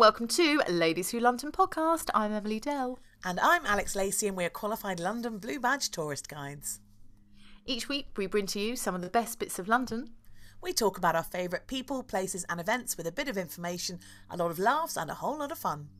[0.00, 2.08] welcome to Ladies Who London podcast.
[2.14, 2.98] I'm Emily Dell.
[3.22, 6.80] And I'm Alex Lacey, and we're qualified London Blue Badge tourist guides.
[7.66, 10.12] Each week, we bring to you some of the best bits of London.
[10.62, 14.00] We talk about our favourite people, places, and events with a bit of information,
[14.30, 15.90] a lot of laughs, and a whole lot of fun.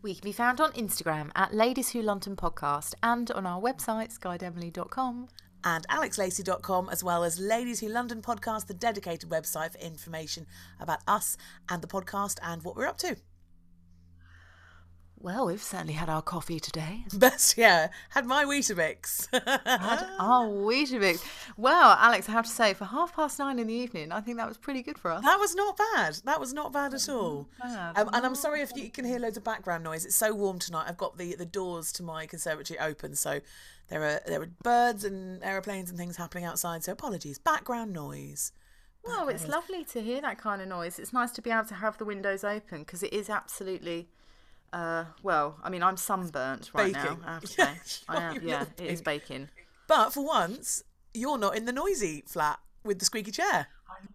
[0.00, 4.16] We can be found on Instagram at Ladies Who London podcast and on our website,
[4.20, 5.26] guideemily.com.
[5.64, 10.46] And alexlacey.com, as well as Ladies Who London podcast, the dedicated website for information
[10.80, 11.36] about us
[11.68, 13.16] and the podcast and what we're up to.
[15.22, 17.04] Well, we've certainly had our coffee today.
[17.14, 17.90] Best, yeah.
[18.08, 19.28] Had my Weetabix.
[19.32, 21.22] had our Weetabix.
[21.56, 24.38] Well, Alex, I have to say, for half past nine in the evening, I think
[24.38, 25.22] that was pretty good for us.
[25.24, 26.16] That was not bad.
[26.24, 27.48] That was not bad at all.
[27.62, 27.96] bad.
[27.96, 30.04] Um, and I'm sorry if you can hear loads of background noise.
[30.04, 30.86] It's so warm tonight.
[30.88, 33.40] I've got the, the doors to my conservatory open, so
[33.88, 36.84] there are there are birds and aeroplanes and things happening outside.
[36.84, 37.38] So apologies.
[37.38, 38.52] Background noise.
[39.04, 40.98] Well, it's lovely to hear that kind of noise.
[41.00, 44.08] It's nice to be able to have the windows open because it is absolutely.
[44.72, 47.20] Uh, well, I mean, I'm sunburnt right Baking.
[47.20, 47.26] now.
[47.26, 47.70] I have to say,
[48.08, 48.40] I am.
[48.42, 49.48] Yeah, it is baking.
[49.86, 53.66] But for once, you're not in the noisy flat with the squeaky chair.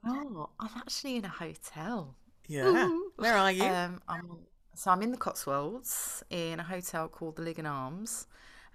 [0.06, 2.16] Oh, I'm actually in a hotel.
[2.48, 2.68] Yeah.
[2.68, 3.12] Ooh.
[3.18, 3.64] Where are you?
[3.64, 4.30] Um, I'm,
[4.74, 8.28] so I'm in the Cotswolds in a hotel called the Lygon Arms,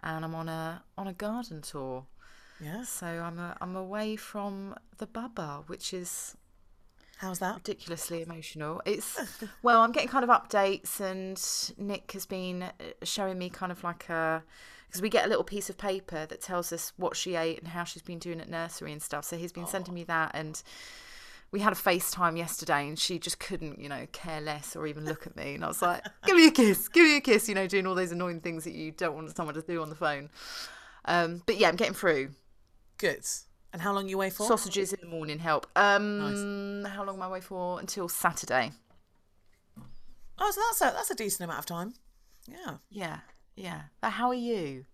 [0.02, 2.06] and I'm on a on a garden tour.
[2.60, 2.84] yeah.
[2.84, 6.36] So I'm a, I'm away from the Baba, which is
[7.18, 7.54] How's that?
[7.56, 8.82] ridiculously emotional.
[8.84, 9.18] It's
[9.62, 11.40] well, I'm getting kind of updates, and
[11.78, 12.72] Nick has been uh,
[13.04, 14.42] showing me kind of like a
[14.86, 17.68] because we get a little piece of paper that tells us what she ate and
[17.68, 19.24] how she's been doing at nursery and stuff.
[19.24, 20.62] So he's been sending me that, and
[21.52, 25.04] we had a FaceTime yesterday, and she just couldn't, you know, care less or even
[25.04, 27.48] look at me, and I was like, "Give me a kiss, give me a kiss,"
[27.48, 29.90] you know, doing all those annoying things that you don't want someone to do on
[29.90, 30.30] the phone.
[31.04, 32.30] Um, but yeah, I'm getting through.
[32.96, 33.24] Good.
[33.72, 34.46] And how long are you away for?
[34.46, 35.66] Sausages in the morning help.
[35.76, 37.78] Um, how long am I away for?
[37.80, 38.72] Until Saturday.
[40.38, 41.94] Oh, so that's a that's a decent amount of time.
[42.48, 42.76] Yeah.
[42.90, 43.18] Yeah,
[43.56, 43.82] yeah.
[44.00, 44.86] But how are you?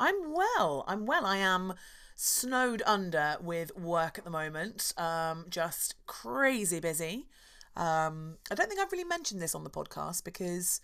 [0.00, 0.84] I'm well.
[0.86, 1.26] I'm well.
[1.26, 1.74] I am
[2.14, 4.92] snowed under with work at the moment.
[4.96, 7.28] Um, just crazy busy.
[7.76, 10.80] Um, I don't think I've really mentioned this on the podcast because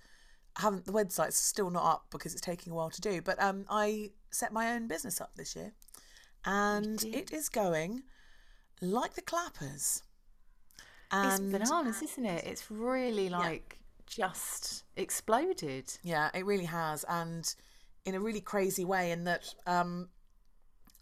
[0.57, 0.87] I haven't.
[0.87, 3.23] The website's still not up because it's taking a while to do.
[3.23, 5.73] But um, I set my own business up this year,
[6.45, 8.03] and it is going
[8.81, 10.03] like the clappers.
[11.13, 12.45] It's And bananas, isn't it?
[12.45, 15.93] It's really like just exploded.
[16.03, 17.53] Yeah, it really has, and
[18.05, 19.13] in a really crazy way.
[19.13, 20.09] In that, um,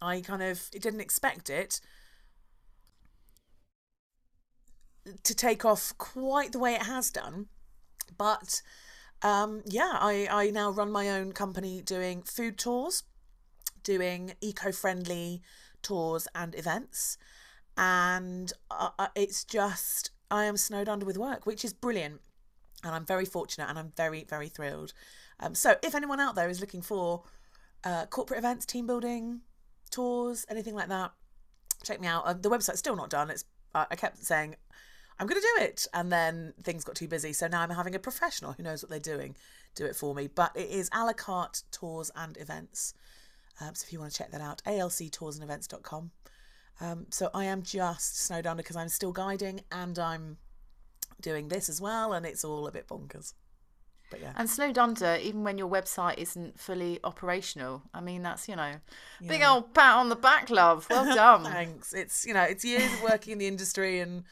[0.01, 1.81] I kind of didn't expect it
[5.23, 7.47] to take off quite the way it has done,
[8.17, 8.61] but
[9.21, 13.03] um, yeah, I I now run my own company doing food tours,
[13.83, 15.41] doing eco-friendly
[15.81, 17.17] tours and events,
[17.77, 22.21] and uh, uh, it's just I am snowed under with work, which is brilliant.
[22.81, 24.93] And I'm very fortunate and I'm very very thrilled.
[25.41, 27.23] Um, so if anyone out there is looking for
[27.83, 29.41] uh, corporate events, team building,
[29.91, 31.11] tours, anything like that,
[31.83, 32.25] check me out.
[32.25, 33.29] Uh, the website's still not done.
[33.29, 33.45] It's
[33.75, 34.55] uh, I kept saying
[35.19, 37.33] I'm going to do it, and then things got too busy.
[37.33, 39.35] So now I'm having a professional who knows what they're doing
[39.75, 40.27] do it for me.
[40.27, 42.93] But it is a la carte tours and events.
[43.61, 46.11] Um, so if you want to check that out, alctoursandevents.com.
[46.81, 50.37] Um, so I am just snowed under because I'm still guiding and I'm
[51.19, 53.33] doing this as well, and it's all a bit bonkers.
[54.09, 57.83] But yeah, And snowed under, even when your website isn't fully operational.
[57.93, 58.73] I mean, that's, you know,
[59.25, 60.87] big old pat on the back, love.
[60.89, 61.43] Well done.
[61.43, 61.93] thanks.
[61.93, 64.23] It's you know it's years of working in the industry and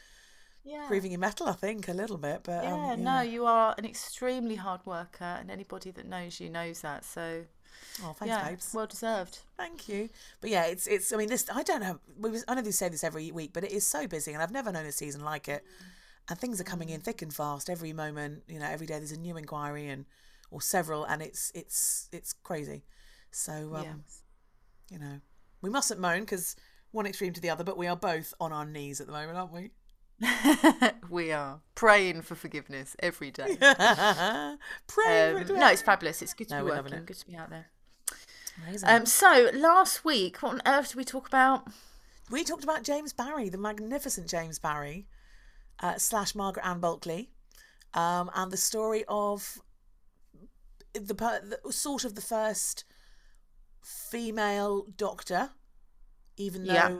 [0.64, 0.86] yeah.
[0.88, 1.46] proving your mettle.
[1.46, 5.24] I think a little bit, but Yeah, um, no, you are an extremely hard worker,
[5.40, 7.04] and anybody that knows you knows that.
[7.04, 7.44] So,
[8.02, 8.72] Oh, thanks, yeah, babes.
[8.74, 9.38] well deserved.
[9.56, 10.08] Thank you.
[10.40, 11.12] But yeah, it's it's.
[11.12, 12.00] I mean, this I don't know.
[12.18, 14.42] We was, I know they say this every week, but it is so busy, and
[14.42, 15.64] I've never known a season like it.
[16.30, 18.42] And things are coming in thick and fast every moment.
[18.48, 20.04] You know, every day there's a new inquiry and
[20.50, 22.84] or several, and it's it's it's crazy.
[23.30, 23.94] So um, Yeah.
[24.90, 25.20] you know,
[25.62, 26.56] we mustn't moan because
[26.90, 29.36] one extreme to the other, but we are both on our knees at the moment,
[29.38, 29.70] aren't we?
[31.10, 33.56] we are praying for forgiveness every day.
[34.86, 36.22] Pray Um, no, it's fabulous.
[36.22, 37.04] It's good to No, be working.
[37.04, 37.66] Good to be out there.
[38.66, 38.88] Amazing.
[38.88, 41.68] Um, so last week, what on earth did we talk about?
[42.30, 45.06] We talked about James Barry, the magnificent James Barry,
[45.80, 47.30] uh, slash Margaret Ann Bulkley,
[47.94, 49.60] um, and the story of
[50.92, 51.00] the,
[51.62, 52.84] the sort of the first
[53.82, 55.50] female doctor,
[56.36, 56.96] even though Yeah.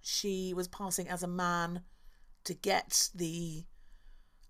[0.00, 1.82] she was passing as a man
[2.44, 3.64] to get the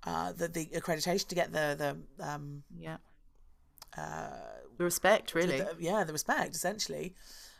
[0.05, 1.77] uh, the, the accreditation to get the
[2.19, 2.97] the um, Yeah.
[3.97, 4.31] uh,
[4.79, 5.59] The respect, really.
[5.61, 7.15] the- yeah, the respect essentially,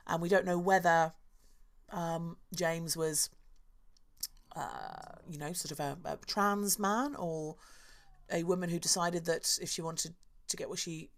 [0.07, 1.13] and we don't know whether
[1.91, 3.29] um, James was,
[4.57, 7.57] uh, you know, sort of a, a trans man or
[8.31, 10.15] a woman who decided that if she wanted
[10.49, 11.11] to get what she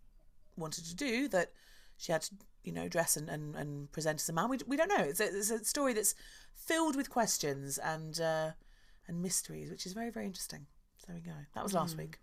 [0.57, 1.53] wanted to do, that
[1.97, 4.49] she had to, you know, dress and, and, and present as a man.
[4.49, 5.05] We, we don't know.
[5.05, 6.15] It's a, it's a story that's
[6.55, 8.51] filled with questions and uh,
[9.07, 10.67] and mysteries, which is very, very interesting.
[10.99, 11.37] So there we go.
[11.55, 12.19] That was last week.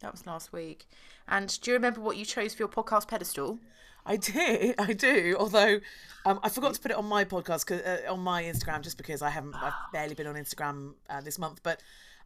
[0.00, 0.86] That was last week.
[1.28, 3.58] And do you remember what you chose for your podcast pedestal?
[4.06, 5.36] I do, I do.
[5.38, 5.80] Although
[6.24, 9.20] um, I forgot to put it on my podcast, uh, on my Instagram, just because
[9.20, 11.60] I haven't, I've barely been on Instagram uh, this month.
[11.62, 11.82] But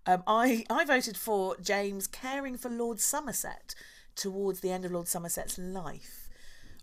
[0.06, 3.74] um, I, I voted for James caring for Lord Somerset
[4.14, 6.19] towards the end of Lord Somerset's life.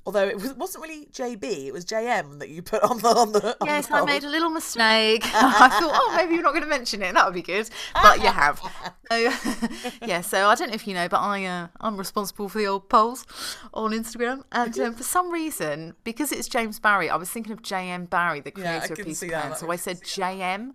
[0.08, 3.34] Although it was, wasn't really JB, it was JM that you put on the on
[3.34, 3.58] the.
[3.60, 5.22] On Yes, the I made a little mistake.
[5.26, 7.14] I thought, oh, maybe you're not going to mention it.
[7.14, 8.62] That would be good, but you have.
[9.10, 9.16] So,
[10.06, 12.68] yeah, so I don't know if you know, but I uh, I'm responsible for the
[12.68, 13.26] old polls
[13.74, 17.62] on Instagram, and um, for some reason, because it's James Barry, I was thinking of
[17.62, 19.30] JM Barry, the Yeah, creator of can Peter.
[19.30, 20.74] Pan, so I said JM.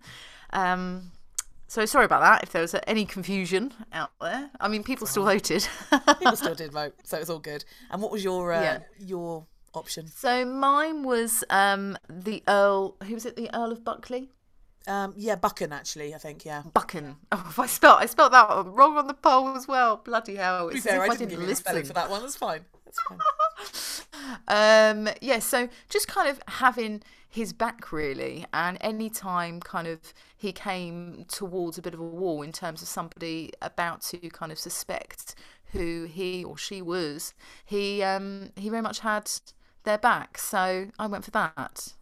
[0.51, 1.11] Um,
[1.73, 2.43] so sorry about that.
[2.43, 5.67] If there was any confusion out there, I mean, people still voted.
[6.19, 7.65] People still did vote, so it's all good.
[7.89, 8.79] And what was your uh, Yeah.
[8.99, 10.07] your option?
[10.07, 12.95] so mine was um, the Earl.
[13.07, 13.35] Who was it?
[13.35, 14.29] The Earl of Buckley.
[14.85, 16.43] Um, yeah, Buchan actually, I think.
[16.45, 16.61] Yeah.
[16.73, 17.15] Buchan.
[17.31, 19.97] Oh, if I spelt I spelt that wrong on the poll as well.
[19.97, 20.69] Bloody hell!
[20.69, 21.87] It's fair, I I didn't didn't give the spelling listen.
[21.87, 22.21] for that one.
[22.21, 22.61] That's fine.
[22.85, 23.19] That's fine.
[24.47, 27.03] Um, yeah, so just kind of having
[27.33, 32.03] his back really, and any time kind of he came towards a bit of a
[32.03, 35.33] wall in terms of somebody about to kind of suspect
[35.71, 37.33] who he or she was,
[37.65, 39.31] he um he very much had
[39.83, 40.37] their back.
[40.37, 41.93] So I went for that.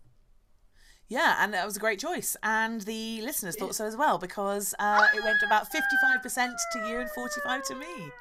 [1.07, 2.35] Yeah, and that was a great choice.
[2.43, 6.99] And the listeners thought so as well because uh, it went about 55% to you
[6.99, 8.11] and 45 to me.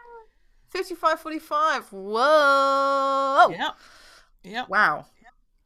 [0.69, 1.93] 55 45.
[1.93, 3.49] Whoa.
[3.51, 3.71] Yeah.
[4.45, 4.65] Yeah.
[4.69, 5.07] Wow.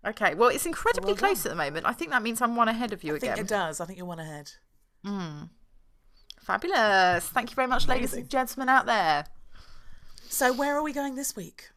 [0.06, 1.86] Okay, well, it's incredibly Well close at the moment.
[1.86, 3.44] I think that means I'm one ahead of you I think again.
[3.44, 3.80] it does.
[3.80, 4.50] I think you're one ahead.
[6.40, 7.26] Fabulous.
[7.28, 9.24] Thank you very much, ladies and gentlemen out there.
[10.28, 11.70] So, where are we going this week?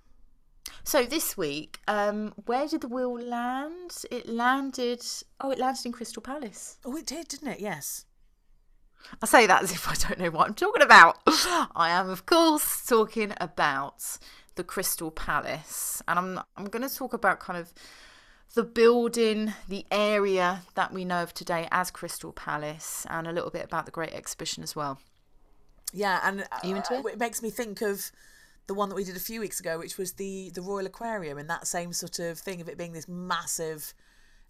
[0.84, 4.04] So this week, um, where did the wheel land?
[4.10, 5.04] It landed.
[5.40, 6.78] Oh, it landed in Crystal Palace.
[6.86, 7.60] Oh, it did, didn't it?
[7.60, 8.06] Yes.
[9.22, 11.18] I say that as if I don't know what I'm talking about.
[11.28, 14.18] I am, of course, talking about
[14.56, 17.74] the Crystal Palace, and I'm I'm going to talk about kind of
[18.54, 23.52] the building, the area that we know of today as Crystal Palace, and a little
[23.52, 25.00] bit about the Great Exhibition as well.
[25.94, 27.06] Yeah, and uh, you into it?
[27.06, 28.12] it makes me think of
[28.68, 31.38] the one that we did a few weeks ago, which was the the Royal Aquarium,
[31.38, 33.94] and that same sort of thing of it being this massive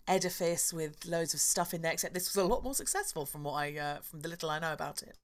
[0.07, 1.91] edifice with loads of stuff in there.
[1.91, 4.59] Except this was a lot more successful from what I uh, from the little I
[4.59, 5.15] know about it.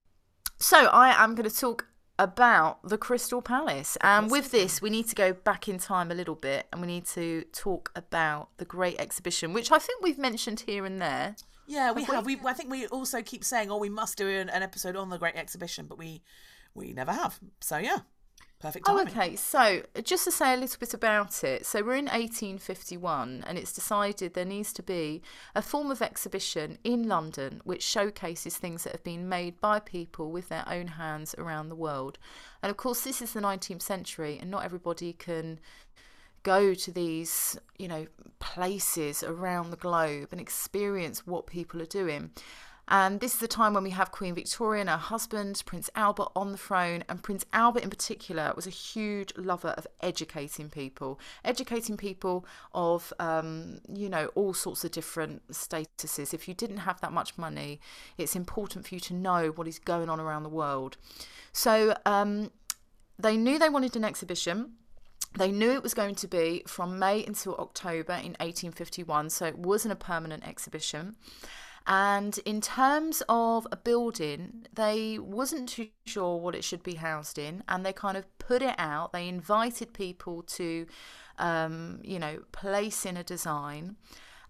[0.59, 1.87] So I am going to talk
[2.19, 3.97] about the Crystal Palace.
[4.01, 6.87] And with this, we need to go back in time a little bit and we
[6.87, 11.35] need to talk about the Great Exhibition, which I think we've mentioned here and there.
[11.65, 12.25] Yeah, we Have have.
[12.25, 12.35] we?
[12.35, 15.09] We I think we also keep saying, "Oh, we must do an, an episode on
[15.09, 16.21] the Great Exhibition," but we
[16.73, 17.39] we never have.
[17.61, 17.99] So yeah,
[18.63, 19.35] perfect Oh, okay.
[19.35, 21.65] So, uh, just to say a little bit about it.
[21.65, 25.21] So, we're in 1851, and it's decided there needs to be
[25.53, 30.31] a form of exhibition in London which showcases things that have been made by people
[30.31, 32.17] with their own hands around the world.
[32.61, 35.59] And of course, this is the 19th century, and not everybody can
[36.43, 38.05] go to these, you know,
[38.39, 42.31] places around the globe and experience what people are doing.
[42.87, 46.29] And this is the time when we have Queen Victoria and her husband, Prince Albert,
[46.35, 47.03] on the throne.
[47.07, 53.13] And Prince Albert, in particular, was a huge lover of educating people, educating people of,
[53.19, 56.33] um, you know, all sorts of different statuses.
[56.33, 57.79] If you didn't have that much money,
[58.17, 60.97] it's important for you to know what is going on around the world.
[61.53, 62.51] So um,
[63.17, 64.73] they knew they wanted an exhibition.
[65.37, 69.57] They knew it was going to be from May until October in 1851, so it
[69.57, 71.15] wasn't a permanent exhibition.
[71.85, 77.37] And in terms of a building, they wasn't too sure what it should be housed
[77.37, 79.11] in, and they kind of put it out.
[79.11, 80.87] They invited people to,
[81.39, 83.97] um, you know, place in a design.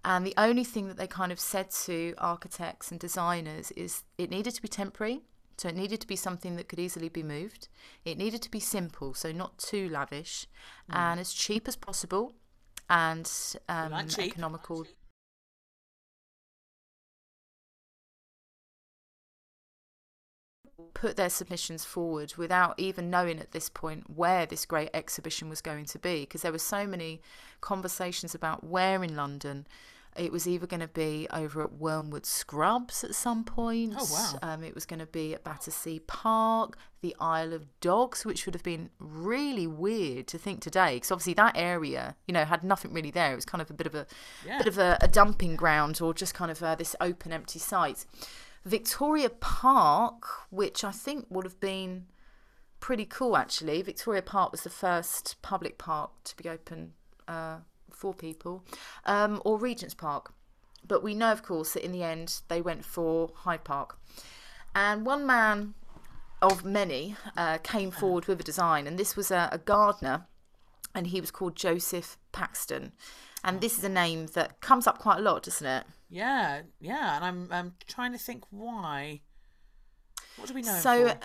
[0.05, 4.29] And the only thing that they kind of said to architects and designers is it
[4.29, 5.21] needed to be temporary.
[5.57, 7.67] So it needed to be something that could easily be moved.
[8.05, 10.47] It needed to be simple, so not too lavish,
[10.89, 12.33] and as cheap as possible,
[12.89, 13.31] and
[13.69, 14.35] um, like cheap.
[20.93, 25.61] Put their submissions forward without even knowing at this point where this great exhibition was
[25.61, 27.21] going to be, because there were so many
[27.61, 29.67] conversations about where in London.
[30.15, 33.95] It was either going to be over at Wormwood Scrubs at some point.
[33.97, 34.39] Oh, wow.
[34.43, 38.53] Um, it was going to be at Battersea Park, the Isle of Dogs, which would
[38.53, 42.93] have been really weird to think today, because obviously that area, you know, had nothing
[42.93, 43.31] really there.
[43.31, 44.05] It was kind of a bit of a
[44.45, 44.59] Yeah.
[44.59, 48.05] bit of a, a dumping ground, or just kind of uh, this open, empty site.
[48.65, 52.05] Victoria Park, which I think would have been
[52.79, 53.81] pretty cool actually.
[53.81, 56.93] Victoria Park was the first public park to be open
[57.27, 57.57] uh,
[57.91, 58.63] for people,
[59.05, 60.33] um, or Regent's Park.
[60.85, 63.97] But we know, of course, that in the end they went for Hyde Park.
[64.75, 65.75] And one man
[66.41, 70.25] of many uh, came forward with a design, and this was a, a gardener,
[70.93, 72.91] and he was called Joseph Paxton.
[73.43, 75.85] And this is a name that comes up quite a lot, doesn't it?
[76.13, 79.21] Yeah, yeah, and I'm I'm trying to think why.
[80.35, 80.75] What do we know?
[80.75, 81.15] So, uh,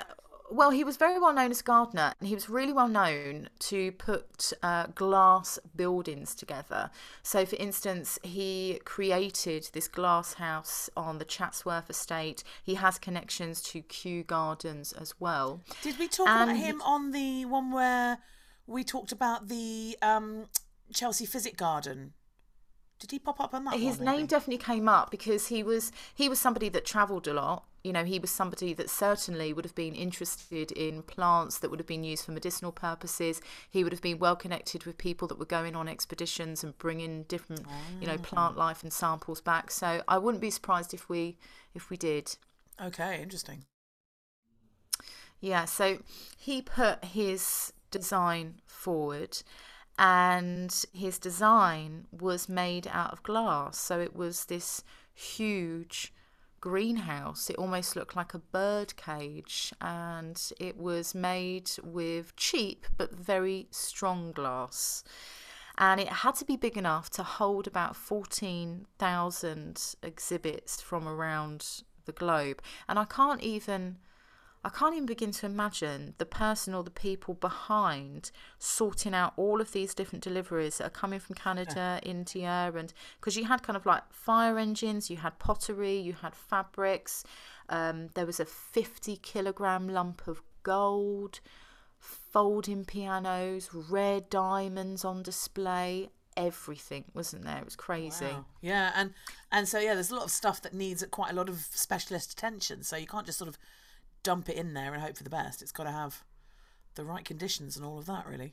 [0.51, 3.51] well, he was very well known as a gardener, and he was really well known
[3.59, 6.91] to put uh, glass buildings together.
[7.23, 12.43] So, for instance, he created this glass house on the Chatsworth estate.
[12.63, 15.61] He has connections to Kew Gardens as well.
[15.83, 18.21] Did we talk about him on the one where
[18.67, 20.47] we talked about the um,
[20.95, 22.15] Chelsea Physic Garden?
[22.99, 23.75] Did he pop up on that?
[23.79, 27.33] his one, name definitely came up because he was he was somebody that travelled a
[27.35, 27.65] lot.
[27.85, 31.79] You know, he was somebody that certainly would have been interested in plants that would
[31.79, 33.41] have been used for medicinal purposes.
[33.71, 37.23] He would have been well connected with people that were going on expeditions and bringing
[37.25, 37.65] different,
[38.01, 38.61] you know, plant Ah.
[38.61, 39.71] life and samples back.
[39.71, 41.39] So I wouldn't be surprised if we
[41.75, 42.37] if we did.
[42.83, 43.65] Okay, interesting.
[45.41, 45.99] Yeah, so
[46.37, 49.43] he put his design forward
[49.99, 53.77] and his design was made out of glass.
[53.77, 56.15] So it was this huge
[56.61, 57.51] greenhouse.
[57.51, 63.67] It almost looked like a bird cage and it was made with cheap but very
[63.73, 65.03] strong glass.
[65.77, 72.13] And it had to be big enough to hold about 14,000 exhibits from around the
[72.13, 72.63] globe.
[72.89, 73.99] And I can't even
[74.65, 79.61] I can't even begin to imagine the person or the people behind sorting out all
[79.61, 83.77] of these different deliveries that are coming from Canada, India, and because you had kind
[83.77, 87.25] of like fire engines, you had pottery, you had fabrics,
[87.69, 91.41] um, there was a 50 kilogram lump of gold,
[91.99, 96.11] folding pianos, rare diamonds on display.
[96.37, 97.59] Everything wasn't there.
[97.59, 98.27] It was crazy.
[98.27, 98.45] Wow.
[98.61, 99.13] Yeah, and
[99.51, 102.33] and so yeah, there's a lot of stuff that needs quite a lot of specialist
[102.33, 102.85] attention.
[102.85, 103.59] So you can't just sort of
[104.29, 105.63] dump it in there and hope for the best.
[105.63, 106.23] It's got to have
[106.97, 108.53] the right conditions and all of that, really.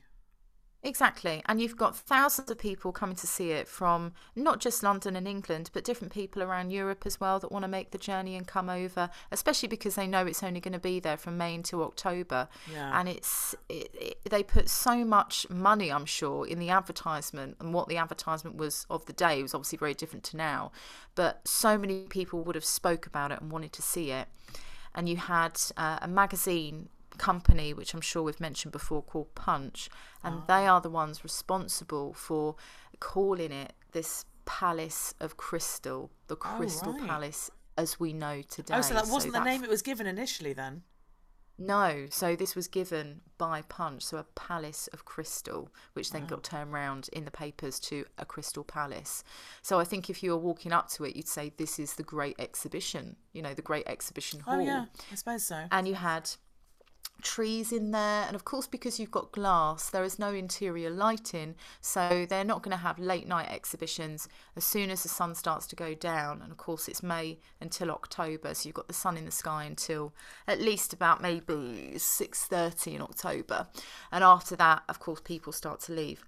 [0.81, 1.41] Exactly.
[1.47, 5.27] And you've got thousands of people coming to see it from not just London and
[5.27, 8.47] England, but different people around Europe as well that want to make the journey and
[8.47, 11.83] come over, especially because they know it's only going to be there from May until
[11.83, 12.47] October.
[12.71, 12.97] Yeah.
[12.97, 17.73] And it's it, it, they put so much money, I'm sure, in the advertisement and
[17.73, 20.71] what the advertisement was of the day was obviously very different to now.
[21.15, 24.29] But so many people would have spoke about it and wanted to see it.
[24.95, 29.89] And you had uh, a magazine company, which I'm sure we've mentioned before, called Punch,
[30.23, 32.55] and they are the ones responsible for
[32.99, 37.07] calling it this Palace of Crystal, the Crystal right.
[37.07, 38.75] Palace as we know today.
[38.75, 40.83] Oh, so that wasn't the name it was given initially then?
[41.57, 46.43] No, so this was given by Punch, so a Palace of Crystal, which then got
[46.43, 49.23] turned round in the papers to a Crystal Palace.
[49.61, 52.03] So I think if you were walking up to it, you'd say this is the
[52.03, 55.65] Great Exhibition, you know, the Great Exhibition Hall Oh yeah, I suppose so.
[55.71, 56.29] and you had
[57.21, 61.55] trees in there and of course because you've got glass there is no interior lighting
[61.81, 65.65] so they're not going to have late night exhibitions as soon as the sun starts
[65.65, 69.17] to go down and of course it's may until october so you've got the sun
[69.17, 70.13] in the sky until
[70.47, 73.67] at least about maybe 6.30 in october
[74.11, 76.23] and after that of course people start to leave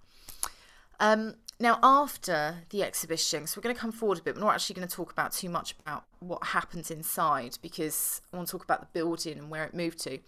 [1.00, 4.36] um, now, after the exhibition, so we're going to come forward a bit.
[4.36, 8.38] We're not actually going to talk about too much about what happens inside because I
[8.38, 10.20] want to talk about the building and where it moved to.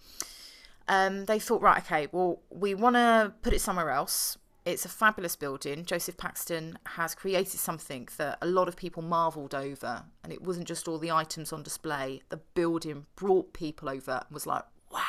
[0.88, 4.36] Um, they thought, right, okay, well, we want to put it somewhere else.
[4.64, 5.84] It's a fabulous building.
[5.84, 10.66] Joseph Paxton has created something that a lot of people marvelled over, and it wasn't
[10.68, 12.22] just all the items on display.
[12.28, 15.00] The building brought people over and was like, wow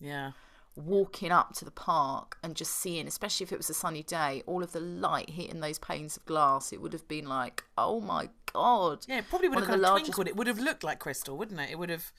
[0.00, 0.32] Yeah.
[0.74, 4.42] walking up to the park and just seeing, especially if it was a sunny day,
[4.46, 8.00] all of the light hitting those panes of glass, it would have been like, oh
[8.00, 9.04] my god.
[9.08, 10.26] Yeah, it probably would One have kind of largest- twinkled.
[10.28, 11.70] It would have looked like crystal, wouldn't it?
[11.70, 12.12] It would have.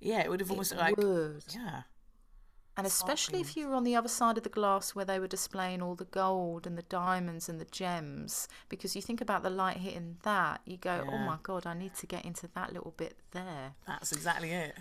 [0.00, 0.96] Yeah, it would have almost It like.
[0.98, 1.42] would.
[1.54, 1.82] Yeah.
[2.76, 5.26] And especially if you were on the other side of the glass where they were
[5.26, 9.50] displaying all the gold and the diamonds and the gems, because you think about the
[9.50, 12.92] light hitting that, you go, oh my god, I need to get into that little
[12.96, 13.74] bit there.
[13.86, 14.76] That's exactly it.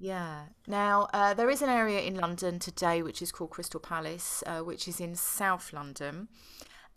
[0.00, 0.46] Yeah.
[0.66, 4.58] Now, uh, there is an area in London today which is called Crystal Palace, uh,
[4.60, 6.26] which is in South London.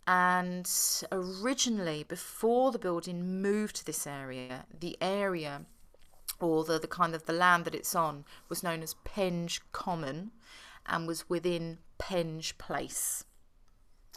[0.08, 0.68] And
[1.12, 5.66] originally, before the building moved to this area, the area
[6.40, 10.32] or the, the kind of the land that it's on was known as Penge Common
[10.86, 13.24] and was within Penge Place.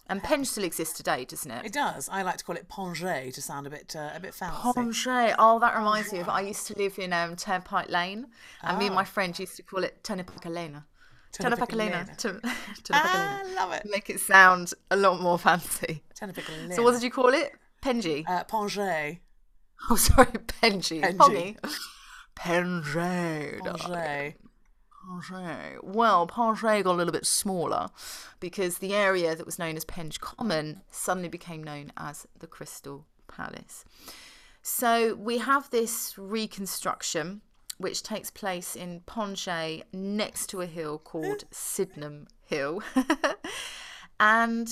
[0.07, 1.65] And Penge still exists today, doesn't it?
[1.67, 2.09] It does.
[2.09, 4.57] I like to call it Penge to sound a bit uh, a bit fancy.
[4.73, 5.35] Penge.
[5.38, 8.25] Oh, that reminds me of I used to live in um, Turnpike Lane,
[8.63, 9.05] and me and my Ah.
[9.05, 10.83] friend used to call it Turnpike Lane.
[11.31, 11.91] Turnpike Turnpike Lane.
[11.91, 12.41] Lane.
[12.91, 13.83] Ah, love it.
[13.85, 16.01] Make it sound a lot more fancy.
[16.15, 17.51] So what did you call it?
[17.83, 18.25] Penji.
[18.27, 19.19] Uh, Pongé.
[19.91, 21.01] oh, sorry, Penji.
[21.03, 21.55] Penji.
[22.39, 23.62] Pongy.
[23.62, 23.62] Penji.
[23.62, 24.36] Pongé.
[25.29, 25.79] Penge.
[25.84, 27.89] Well, Penge got a little bit smaller
[28.39, 33.05] because the area that was known as Penge Common suddenly became known as the Crystal
[33.27, 33.86] Palace.
[34.62, 37.41] So we have this reconstruction
[37.77, 42.84] which takes place in Ponche next to a hill called Sydenham Hill.
[44.19, 44.69] and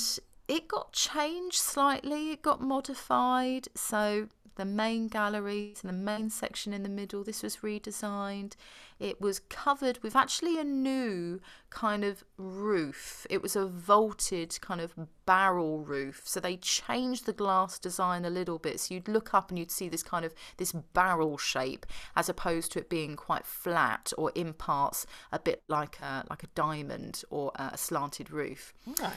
[0.48, 3.70] it got changed slightly, it got modified.
[3.76, 8.54] So the main gallery and the main section in the middle, this was redesigned.
[9.00, 13.26] It was covered with actually a new kind of roof.
[13.30, 14.94] It was a vaulted kind of
[15.26, 16.24] barrel roof.
[16.26, 18.80] So they changed the glass design a little bit.
[18.80, 21.86] So you'd look up and you'd see this kind of this barrel shape
[22.16, 26.44] as opposed to it being quite flat or in parts a bit like a like
[26.44, 28.74] a diamond or a slanted roof.
[28.90, 29.14] Okay.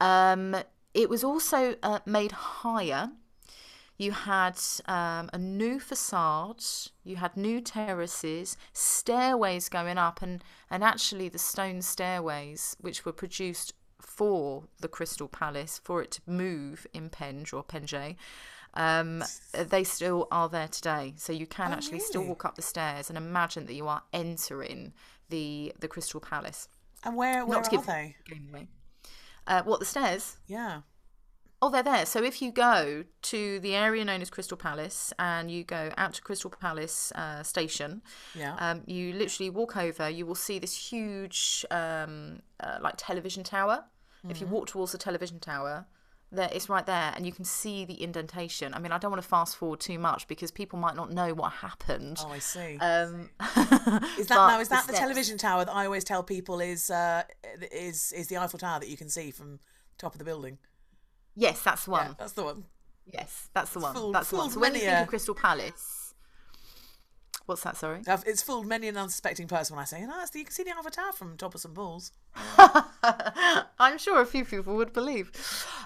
[0.00, 0.56] Um,
[0.94, 3.10] it was also uh, made higher.
[4.02, 6.64] You had um, a new facade.
[7.04, 13.12] You had new terraces, stairways going up, and and actually the stone stairways, which were
[13.12, 18.16] produced for the Crystal Palace, for it to move in Penge or Penge,
[18.74, 21.14] um, they still are there today.
[21.16, 24.02] So you can Oh, actually still walk up the stairs and imagine that you are
[24.12, 24.92] entering
[25.28, 26.68] the the Crystal Palace.
[27.04, 28.16] And where where Not are give they?
[28.24, 28.68] game away.
[29.46, 30.38] Uh, what the stairs?
[30.46, 30.82] Yeah.
[31.64, 32.04] Oh, they're there.
[32.06, 36.12] So if you go to the area known as Crystal Palace and you go out
[36.14, 38.02] to Crystal Palace uh, station,
[38.34, 38.56] Yeah.
[38.58, 43.84] um, you literally walk over, you will see this huge, um, uh, like television tower.
[44.24, 44.44] If Mm-hmm.
[44.44, 45.86] you walk towards the television tower,
[46.32, 48.72] there it's right there, and you can see the indentation.
[48.74, 51.34] I mean, I don't want to fast forward too much because people might not know
[51.34, 52.18] what happened.
[52.24, 52.78] oh, I see.
[52.78, 53.30] Um,
[54.18, 54.58] Is that now?
[54.60, 57.22] Is that the steps- television tower that I always tell people is uh,
[57.70, 59.60] is is the Eiffel Tower that you can see from
[59.98, 60.58] top of the building?
[61.34, 62.06] Yes, that's the one.
[62.08, 62.64] Yeah, that's the one.
[63.06, 63.94] Yes, that's the one.
[63.94, 64.50] fooled- that's the one.
[64.50, 66.14] So when you think a- of Crystal Palace,
[67.46, 67.76] what's that?
[67.76, 68.00] Sorry.
[68.06, 70.54] I've- It's fooled many an unsuspecting person when I say, "No, that's the, you can
[70.54, 72.12] see the Eiffel Tower from top of St Paul's."
[73.78, 75.32] I'm sure a few people would believe.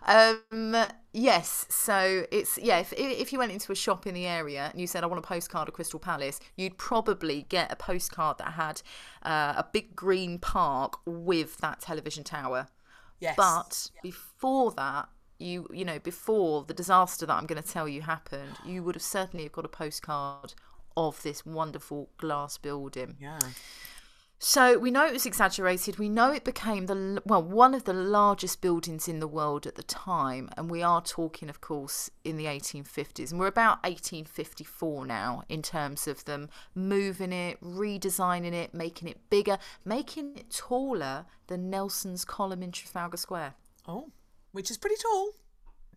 [0.04, 0.76] Um,
[1.12, 2.78] yes, so it's yeah.
[2.78, 5.24] If if you went into a shop in the area and you said I want
[5.24, 8.82] a postcard of Crystal Palace, you'd probably get a postcard that had
[9.22, 12.68] uh, a big green park with that television tower.
[13.18, 13.34] Yes.
[13.36, 18.02] But before that, you you know before the disaster that I'm going to tell you
[18.02, 20.54] happened, you would have certainly have got a postcard
[20.96, 23.16] of this wonderful glass building.
[23.20, 23.38] yeah.
[24.38, 25.98] So we know it was exaggerated.
[25.98, 29.76] We know it became the well one of the largest buildings in the world at
[29.76, 35.06] the time, and we are talking, of course, in the 1850s, and we're about 1854
[35.06, 41.24] now in terms of them moving it, redesigning it, making it bigger, making it taller
[41.46, 43.54] than Nelson's Column in Trafalgar Square,
[43.88, 44.10] Oh,
[44.56, 45.30] which is pretty tall.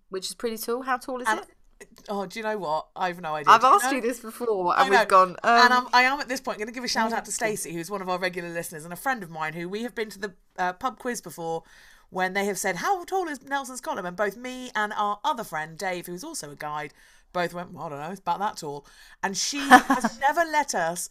[0.09, 0.81] which is pretty tall.
[0.83, 1.87] How tall is And, it?
[2.09, 2.87] oh, do you know what?
[2.95, 3.53] I've no idea.
[3.53, 5.29] I've asked you this before, and we've gone.
[5.43, 7.31] Um, and I'm, I am at this point going to give a shout out to
[7.31, 9.95] Stacey, who's one of our regular listeners and a friend of mine who we have
[9.95, 11.63] been to the uh, pub quiz before
[12.09, 14.05] when they have said, How tall is Nelson's column?
[14.05, 16.91] And both me and our other friend, Dave, who's also a guide,
[17.31, 18.85] both went, well, I don't know, it's about that tall.
[19.23, 21.09] And she has never let us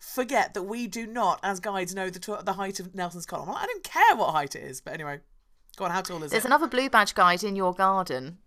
[0.00, 3.48] forget that we do not, as guides, know the, t- the height of Nelson's column.
[3.48, 4.80] Like, I don't care what height it is.
[4.80, 5.20] But anyway,
[5.76, 6.30] go on, how tall is it?
[6.30, 6.48] there's it?
[6.48, 8.38] another blue badge guide in your garden.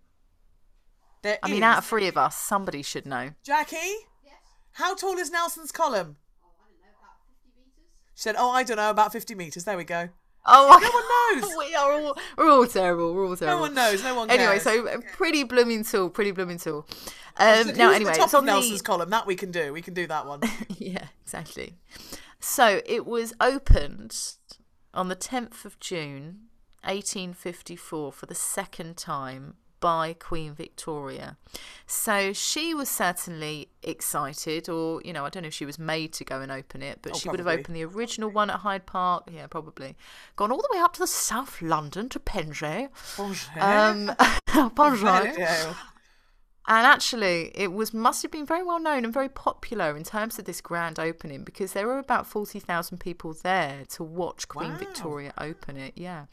[1.22, 3.30] There I mean, out of three of us, somebody should know.
[3.42, 3.76] Jackie?
[4.72, 6.16] How tall is Nelson's column?
[8.14, 9.64] She said, Oh, I don't know, about 50 metres.
[9.64, 10.08] There we go.
[10.46, 11.56] Oh, No one knows.
[11.58, 13.14] we are all we're all terrible.
[13.14, 13.56] We're all terrible.
[13.56, 14.02] No one knows.
[14.04, 16.86] No one Anyway, so uh, pretty blooming tool, pretty blooming tool.
[17.36, 19.10] Um, now, at anyway, the top it's of on Nelson's the column.
[19.10, 19.72] That we can do.
[19.72, 20.40] We can do that one.
[20.68, 21.74] yeah, exactly.
[22.40, 24.16] So it was opened
[24.92, 26.40] on the 10th of June,
[26.84, 31.36] 1854, for the second time by Queen Victoria.
[31.86, 36.14] So she was certainly excited, or, you know, I don't know if she was made
[36.14, 38.60] to go and open it, but Oh, she would have opened the original one at
[38.60, 39.24] Hyde Park.
[39.30, 39.94] Yeah, probably.
[40.36, 42.62] Gone all the way up to the South London to Penge.
[43.18, 43.50] Bonjour.
[43.60, 44.12] Um,
[44.74, 45.34] Bonjour.
[46.66, 50.38] And actually, it was must have been very well known and very popular in terms
[50.38, 54.72] of this grand opening because there were about forty thousand people there to watch Queen
[54.72, 54.78] Wow.
[54.78, 55.92] Victoria open it.
[55.94, 56.24] Yeah,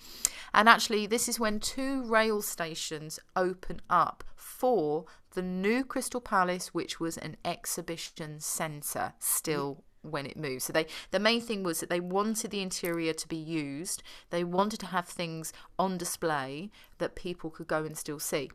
[0.53, 6.73] and actually, this is when two rail stations open up for the new Crystal Palace,
[6.73, 10.63] which was an exhibition centre still when it moved.
[10.63, 14.01] So they the main thing was that they wanted the interior to be used.
[14.29, 18.49] They wanted to have things on display that people could go and still see.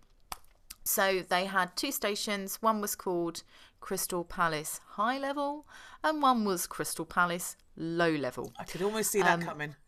[0.86, 2.56] So they had two stations.
[2.62, 3.42] One was called
[3.80, 5.66] Crystal Palace High Level,
[6.02, 8.52] and one was Crystal Palace Low Level.
[8.58, 9.76] I could almost see that um, coming.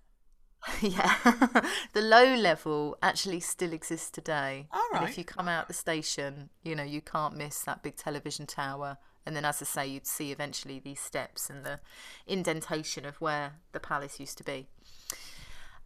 [0.83, 1.15] Yeah,
[1.93, 4.67] the low level actually still exists today.
[4.73, 5.03] All right.
[5.03, 8.45] And if you come out the station, you know you can't miss that big television
[8.45, 11.81] tower and then as I say, you'd see eventually these steps and the
[12.27, 14.69] indentation of where the palace used to be.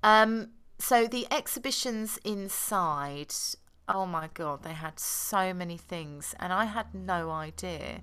[0.05, 3.35] Um, so the exhibitions inside,
[3.89, 8.01] oh my god, they had so many things, and I had no idea.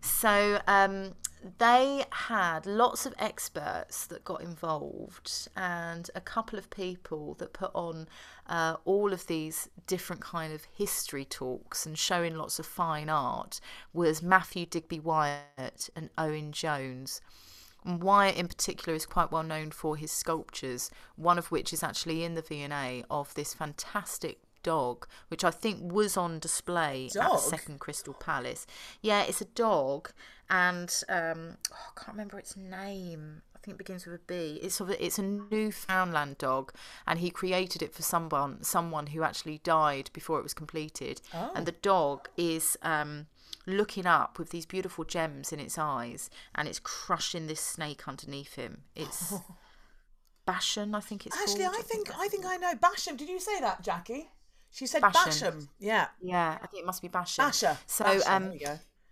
[0.00, 1.14] So um,
[1.58, 7.70] they had lots of experts that got involved and a couple of people that put
[7.74, 8.08] on
[8.46, 13.60] uh, all of these different kind of history talks and showing lots of fine art
[13.92, 17.20] was Matthew Digby Wyatt and Owen Jones.
[17.84, 21.84] And Wyatt in particular is quite well known for his sculptures, one of which is
[21.84, 27.24] actually in the V&A of this fantastic dog, which I think was on display dog?
[27.24, 28.66] at the second Crystal Palace.
[29.00, 30.10] Yeah, it's a dog,
[30.50, 33.42] and um, oh, I can't remember its name.
[33.54, 34.58] I think it begins with a B.
[34.60, 36.72] It's sort of, it's a Newfoundland dog,
[37.06, 41.22] and he created it for someone someone who actually died before it was completed.
[41.32, 41.52] Oh.
[41.54, 43.26] And the dog is um,
[43.66, 48.56] looking up with these beautiful gems in its eyes, and it's crushing this snake underneath
[48.56, 48.82] him.
[48.96, 49.32] It's
[50.44, 51.64] Bashan, I think it's actually.
[51.64, 51.76] Called.
[51.78, 53.16] I think I think I know Basham.
[53.16, 54.30] Did you say that, Jackie?
[54.76, 55.28] She said Basham.
[55.28, 55.68] Basham.
[55.78, 56.08] Yeah.
[56.20, 57.38] Yeah, I think it must be Basham.
[57.38, 57.78] Basher.
[57.86, 58.30] So Basher.
[58.30, 58.52] um,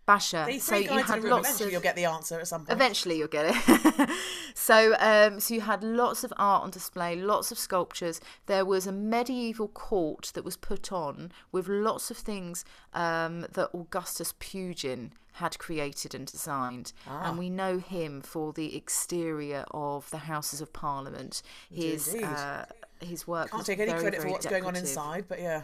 [0.05, 0.45] Basher.
[0.47, 1.73] These so you had lots eventually of...
[1.73, 2.73] you'll get the answer at some point.
[2.77, 4.11] Eventually you'll get it.
[4.55, 8.21] so um, so you had lots of art on display, lots of sculptures.
[8.45, 13.71] There was a medieval court that was put on with lots of things um, that
[13.73, 16.93] Augustus Pugin had created and designed.
[17.09, 17.31] Ah.
[17.31, 21.41] And we know him for the exterior of the Houses of Parliament.
[21.73, 22.67] His uh,
[23.05, 24.65] his work can't take any very, credit for what's decorative.
[24.65, 25.63] going on inside, but yeah.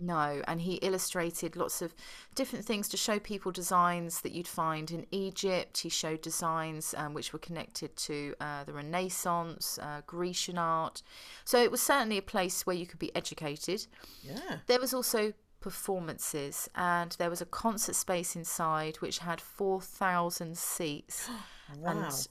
[0.00, 1.94] No, and he illustrated lots of
[2.34, 5.78] different things to show people designs that you'd find in Egypt.
[5.78, 11.02] He showed designs um, which were connected to uh, the Renaissance, uh, Grecian art.
[11.44, 13.86] So it was certainly a place where you could be educated.
[14.22, 14.58] Yeah.
[14.66, 21.30] There was also performances, and there was a concert space inside which had 4,000 seats.
[21.78, 21.90] wow.
[21.90, 22.28] And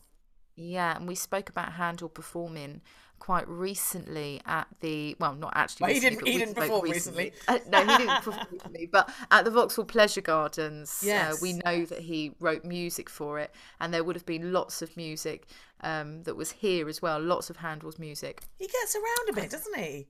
[0.55, 2.81] yeah, and we spoke about Handel performing
[3.23, 5.85] quite recently at the well, not actually.
[5.85, 6.27] Well, recently, he didn't.
[6.27, 7.31] He didn't perform recently.
[7.47, 7.55] recently.
[7.55, 8.89] Uh, no, he didn't perform recently.
[8.91, 11.35] But at the Vauxhall Pleasure Gardens, yes.
[11.35, 14.81] Uh, we know that he wrote music for it, and there would have been lots
[14.81, 15.47] of music
[15.79, 17.17] um, that was here as well.
[17.17, 18.43] Lots of Handel's music.
[18.59, 20.07] He gets around a bit, doesn't he?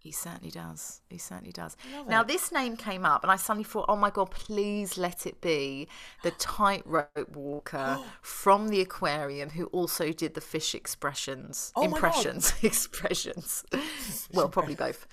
[0.00, 1.02] He certainly does.
[1.10, 1.76] He certainly does.
[2.08, 5.42] Now, this name came up, and I suddenly thought, oh my God, please let it
[5.42, 5.88] be
[6.22, 11.70] the tightrope walker from the aquarium who also did the fish expressions.
[11.76, 12.54] Oh impressions.
[12.62, 13.62] expressions.
[14.32, 15.06] well, probably both.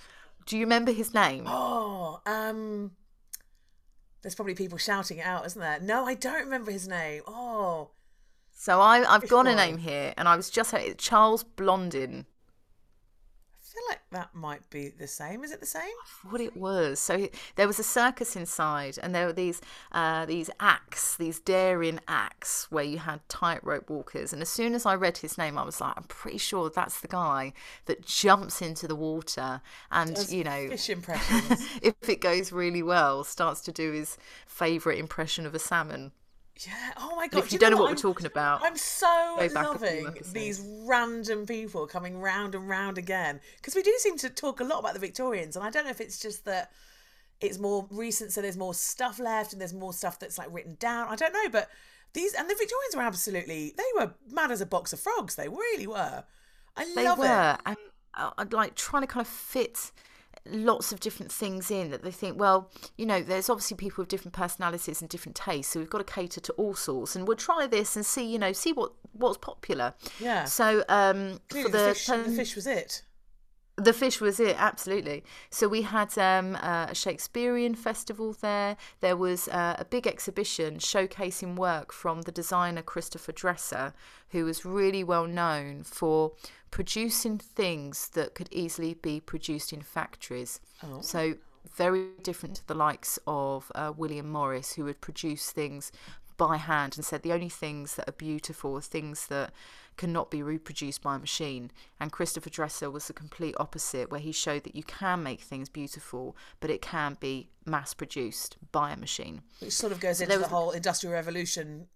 [0.46, 1.44] Do you remember his name?
[1.48, 2.92] Oh, um.
[4.22, 5.80] There's probably people shouting it out, isn't there?
[5.82, 7.24] No, I don't remember his name.
[7.28, 7.90] Oh.
[8.54, 12.26] So I, I've got a name here, and I was just Charles Blondin
[13.78, 15.44] feel like that might be the same.
[15.44, 15.92] Is it the same?
[16.30, 17.00] What it was.
[17.00, 19.62] So there was a circus inside, and there were these
[19.92, 24.34] uh, these acts, these daring acts, where you had tightrope walkers.
[24.34, 27.02] And as soon as I read his name, I was like, I'm pretty sure that's
[27.02, 27.54] the guy
[27.86, 29.62] that jumps into the water
[29.92, 31.68] and Does you know, fish impressions.
[31.82, 36.12] if it goes really well, starts to do his favourite impression of a salmon.
[36.66, 36.94] Yeah.
[36.98, 37.44] Oh my god.
[37.44, 41.86] if you, you don't know, what we're talking about, I'm so loving these random people
[41.88, 45.00] coming round and round again because we do seem to talk a lot about the
[45.00, 46.72] Victorians, and I don't know if it's just that
[47.42, 50.78] it's more recent, so there's more stuff left, and there's more stuff that's like written
[50.80, 51.08] down.
[51.10, 51.70] I don't know, but
[52.14, 55.36] these and the Victorians were absolutely they were mad as a box of frogs.
[55.36, 56.24] They really were.
[56.76, 57.62] I they love were, it.
[57.66, 57.78] and
[58.14, 59.92] uh, I'd like trying to kind of fit
[60.52, 64.10] lots of different things in that they think, well, you know, there's obviously people with
[64.10, 67.38] different personalities and different tastes, so we've got to cater to all sorts, and we'll
[67.38, 69.94] try this and see, you know, see what what's popular.
[70.20, 70.46] Yeah.
[70.46, 73.04] So um, Clearly for the, the fish, the fish was it.
[73.80, 75.24] The fish was it, absolutely.
[75.52, 78.76] So we had um, uh, a Shakespearean festival there.
[79.02, 83.94] There was uh, a big exhibition showcasing work from the designer Christopher Dresser,
[84.30, 86.32] who was really well known for
[86.72, 90.60] producing things that could easily be produced in factories.
[90.82, 91.02] Oh.
[91.02, 91.36] So
[91.76, 95.92] very different to the likes of uh, William Morris, who would produce things
[96.38, 99.52] by hand and said the only things that are beautiful are things that
[99.98, 101.72] cannot be reproduced by a machine.
[102.00, 105.70] And Christopher Dresser was the complete opposite, where he showed that you can make things
[105.70, 109.42] beautiful, but it can be mass produced by a machine.
[109.60, 111.88] Which sort of goes so into the whole Industrial Revolution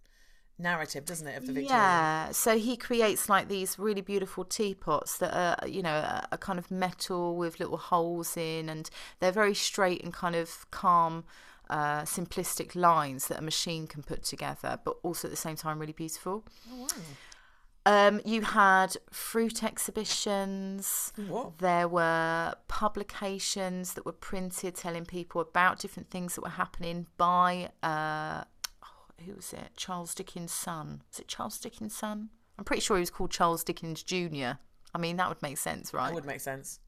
[0.58, 1.80] narrative, doesn't it, of the Victorian?
[1.80, 6.38] Yeah, so he creates like these really beautiful teapots that are, you know, a, a
[6.38, 11.24] kind of metal with little holes in, and they're very straight and kind of calm,
[11.72, 15.80] uh, simplistic lines that a machine can put together, but also at the same time
[15.80, 16.44] really beautiful.
[16.72, 16.88] Oh, wow.
[17.84, 21.12] Um, you had fruit exhibitions.
[21.28, 21.58] What?
[21.58, 27.72] There were publications that were printed telling people about different things that were happening by
[27.82, 28.44] uh,
[28.84, 29.72] oh, who was it?
[29.76, 31.02] Charles Dickens' son.
[31.10, 32.30] Was it Charles Dickens' son?
[32.60, 34.60] I'm pretty sure he was called Charles Dickens Jr.
[34.94, 36.10] I mean, that would make sense, right?
[36.10, 36.80] That would make sense.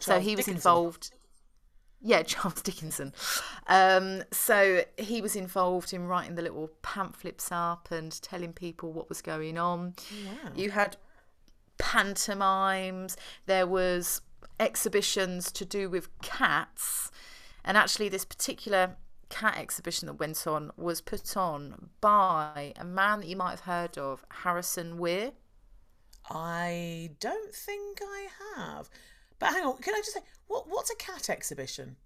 [0.00, 0.54] So he was Dickinson.
[0.54, 1.12] involved.
[2.00, 3.12] Yeah, Charles Dickinson.
[3.66, 9.08] Um, so he was involved in writing the little pamphlets up and telling people what
[9.08, 9.94] was going on.
[10.26, 10.52] wow.
[10.54, 10.96] You had
[11.78, 13.16] pantomimes.
[13.46, 14.20] There was
[14.60, 17.10] exhibitions to do with cats,
[17.64, 18.96] and actually, this particular
[19.28, 23.60] cat exhibition that went on was put on by a man that you might have
[23.60, 25.32] heard of, Harrison Weir.
[26.30, 28.88] I don't think I have.
[29.38, 31.96] But hang on, can I just say, what what's a cat exhibition?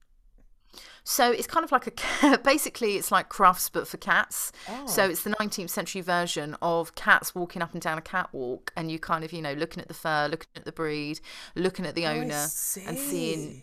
[1.05, 1.87] So it's kind of like
[2.23, 2.39] a.
[2.45, 4.53] Basically, it's like crafts, but for cats.
[4.69, 4.87] Oh.
[4.87, 8.91] So it's the 19th century version of cats walking up and down a catwalk, and
[8.91, 11.21] you kind of, you know, looking at the fur, looking at the breed,
[11.55, 12.47] looking at the Oh, owner,
[12.87, 13.63] and seeing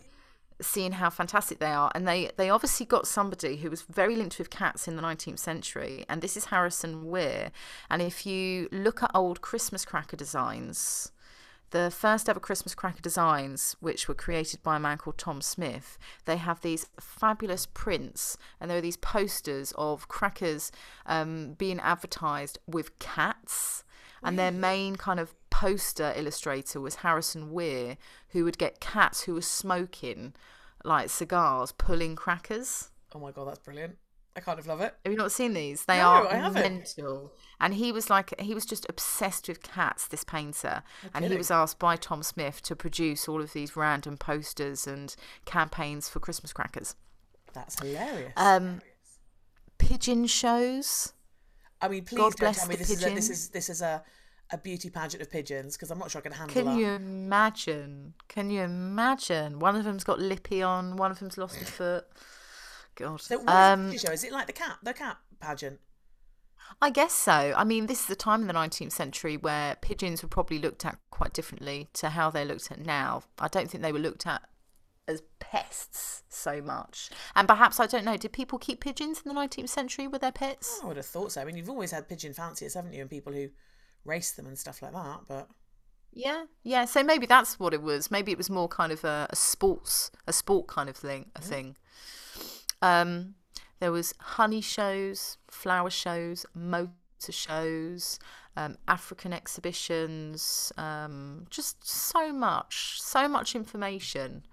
[0.60, 1.90] seeing how fantastic they are.
[1.94, 5.38] And they they obviously got somebody who was very linked with cats in the 19th
[5.38, 7.52] century, and this is Harrison Weir.
[7.88, 11.12] And if you look at old Christmas cracker designs.
[11.70, 15.98] The first ever Christmas cracker designs, which were created by a man called Tom Smith,
[16.24, 20.72] they have these fabulous prints, and there are these posters of crackers
[21.06, 23.84] um, being advertised with cats.
[24.22, 27.96] And their main kind of poster illustrator was Harrison Weir,
[28.30, 30.34] who would get cats who were smoking
[30.84, 32.90] like cigars, pulling crackers.
[33.14, 33.96] Oh my god, that's brilliant.
[34.36, 34.94] I kind of love it.
[35.04, 35.84] Have you not seen these?
[35.86, 36.62] They No, are I haven't.
[36.62, 37.32] mental.
[37.60, 40.82] And he was like, he was just obsessed with cats, this painter.
[41.12, 45.14] and he was asked by Tom Smith to produce all of these random posters and
[45.46, 46.94] campaigns for Christmas crackers.
[47.52, 48.32] That's hilarious.
[48.36, 48.80] Um,
[49.78, 51.12] pigeon shows.
[51.82, 53.82] I mean, please God don't bless tell me this is a, this is this is
[53.82, 54.02] a
[54.52, 56.76] a beauty pageant of pigeons because I'm not sure I can handle Can that.
[56.78, 58.14] you imagine?
[58.28, 59.58] Can you imagine?
[59.60, 62.06] One of them's got lippy on, one of them's lost a foot.
[62.94, 63.20] God.
[63.20, 64.12] So what is um, show?
[64.12, 65.80] Is it like the cat the cat pageant?
[66.80, 67.54] I guess so.
[67.56, 70.84] I mean, this is the time in the 19th century where pigeons were probably looked
[70.86, 73.24] at quite differently to how they're looked at now.
[73.38, 74.42] I don't think they were looked at
[75.10, 77.10] as pests so much.
[77.34, 80.32] And perhaps, I don't know, did people keep pigeons in the 19th century with their
[80.32, 80.80] pets?
[80.82, 81.40] I would have thought so.
[81.40, 83.00] I mean, you've always had pigeon fanciers, haven't you?
[83.00, 83.48] And people who
[84.04, 85.20] race them and stuff like that.
[85.28, 85.48] But
[86.12, 86.84] Yeah, yeah.
[86.84, 88.10] So maybe that's what it was.
[88.10, 91.30] Maybe it was more kind of a, a sports, a sport kind of thing.
[91.34, 91.76] A thing.
[92.82, 93.34] Um,
[93.80, 96.90] there was honey shows, flower shows, motor
[97.30, 98.18] shows,
[98.56, 100.72] um, African exhibitions.
[100.76, 104.44] Um, just so much, so much information.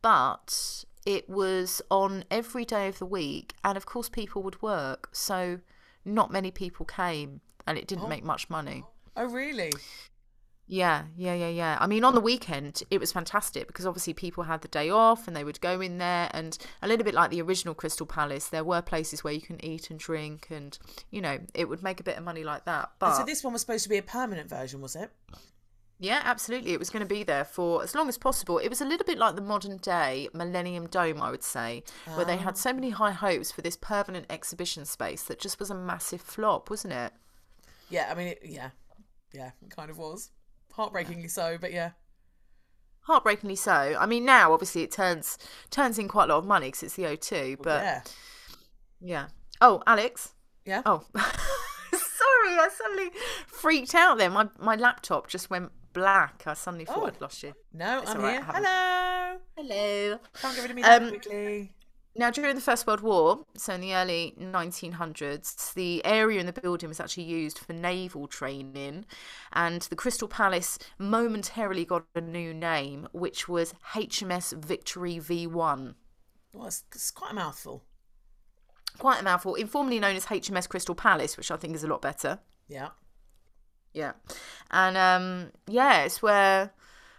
[0.00, 5.08] But it was on every day of the week, and of course people would work,
[5.12, 5.60] so
[6.04, 8.84] not many people came, and it didn't make much money.
[9.16, 9.72] oh really?
[10.70, 11.78] Yeah, yeah, yeah, yeah.
[11.80, 15.26] I mean, on the weekend, it was fantastic because obviously people had the day off
[15.26, 16.28] and they would go in there.
[16.32, 19.64] And a little bit like the original Crystal Palace, there were places where you can
[19.64, 20.78] eat and drink, and
[21.10, 22.90] you know, it would make a bit of money like that.
[22.98, 25.10] But And so this one was supposed to be a permanent version, was it?
[26.00, 28.58] yeah, absolutely, it was going to be there for as long as possible.
[28.58, 31.82] It was a little bit like the modern day Millennium Dome, I would say,
[32.14, 32.56] where they had ah.
[32.56, 36.70] so many high hopes for this permanent exhibition space that just was a massive flop,
[36.70, 37.12] wasn't it?
[37.90, 38.70] Yeah, I mean, it, yeah,
[39.32, 40.30] yeah, it kind of was.
[40.78, 41.90] Heartbreakingly so, but yeah.
[43.00, 43.96] heartbreakingly so.
[43.98, 45.36] I mean, now obviously it turns
[45.70, 47.58] turns in quite a lot of money because it's the O2.
[47.62, 48.02] But yeah.
[49.00, 49.26] yeah,
[49.60, 50.34] Oh, Alex.
[50.64, 50.82] yeah.
[50.86, 53.10] Oh, sorry, I suddenly
[53.46, 54.18] freaked out.
[54.18, 56.44] There, my my laptop just went black.
[56.46, 57.06] I suddenly thought Oh.
[57.06, 57.54] I'd lost you.
[57.72, 58.42] No, It's I'm right, here.
[58.44, 59.38] Hello.
[59.56, 60.18] Hello.
[60.40, 61.72] Can't get rid of me that Um, quickly.
[62.18, 66.52] Now, during the First World War, so in the early 1900s, the area in the
[66.52, 69.04] building was actually used for naval training,
[69.52, 75.94] and the Crystal Palace momentarily got a new name, which was HMS Victory V1.
[76.52, 77.84] Well, it's, it's quite a mouthful.
[78.98, 82.02] quite a mouthful, informally known as HMS Crystal Palace, which I think is a lot
[82.02, 82.40] better.
[82.66, 82.88] Yeah.
[83.94, 84.14] Yeah.
[84.72, 86.72] And um, yeah, it's where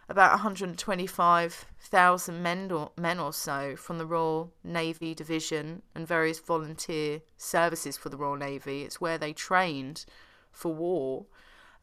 [0.09, 7.21] about 125,000 men or, men or so from the Royal Navy Division and various volunteer
[7.37, 10.05] services for the Royal Navy, it's where they trained
[10.51, 11.27] for war.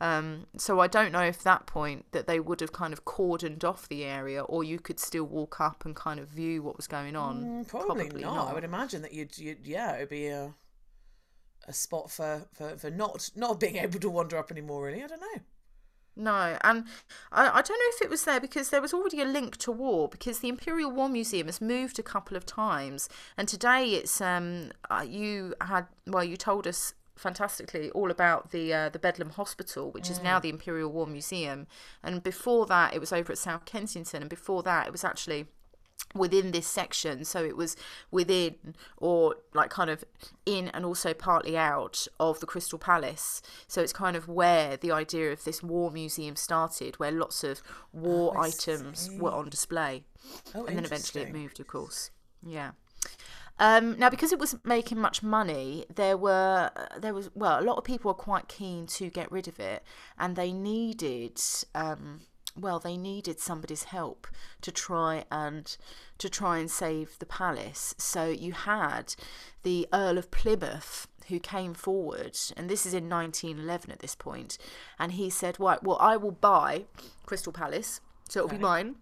[0.00, 3.64] Um, so I don't know if that point that they would have kind of cordoned
[3.64, 6.86] off the area, or you could still walk up and kind of view what was
[6.86, 7.64] going on.
[7.64, 8.50] Mm, probably, not.
[8.50, 10.52] I would imagine that you'd, you'd yeah, it would be a
[11.68, 14.84] a spot for, for, for not not being able to wander up anymore.
[14.84, 15.40] Really, I don't know.
[16.16, 16.84] No, and
[17.30, 19.70] I, I don't know if it was there because there was already a link to
[19.70, 24.20] war because the Imperial War Museum has moved a couple of times, and today it's
[24.20, 29.30] um uh, you had well you told us fantastically all about the uh, the Bedlam
[29.30, 31.66] Hospital, which is now the Imperial War Museum,
[32.02, 35.46] and before that it was over at South Kensington, and before that it was actually
[36.16, 37.76] within this section so it was
[38.10, 38.54] within
[38.96, 40.04] or like kind of
[40.44, 43.42] in and also partly out of the crystal palace.
[43.66, 47.62] So it's kind of where the idea of this war museum started where lots of
[47.92, 49.18] war Oh, items see.
[49.18, 50.04] were on display.
[50.54, 52.10] Oh, and then eventually it moved of course.
[52.42, 52.72] Yeah.
[53.58, 57.78] Um, now, because it wasn't making much money, there were there was well, a lot
[57.78, 59.82] of people were quite keen to get rid of it,
[60.18, 61.40] and they needed
[61.74, 62.20] um,
[62.56, 64.26] well, they needed somebody's help
[64.62, 65.76] to try and
[66.18, 67.94] to try and save the palace.
[67.98, 69.14] So you had
[69.62, 74.56] the Earl of Plymouth who came forward, and this is in 1911 at this point,
[74.98, 76.86] and he said, "Right, well, I will buy
[77.26, 78.96] Crystal Palace, so it'll be mine."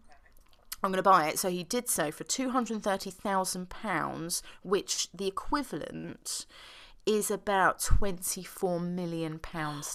[0.82, 1.38] I'm going to buy it.
[1.38, 6.44] So he did so for £230,000, which the equivalent
[7.06, 9.40] is about £24 million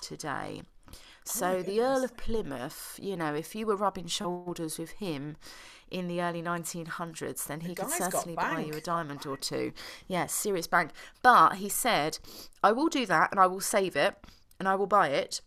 [0.02, 0.64] today.
[1.30, 5.38] So the Earl of Plymouth, you know, if you were rubbing shoulders with him
[5.90, 9.72] in the early 1900s, then he could certainly buy you a diamond or two.
[10.08, 10.92] Yeah, serious bank.
[11.22, 12.20] But he said,
[12.64, 14.16] I will do that and I will save it
[14.60, 15.42] and I will buy it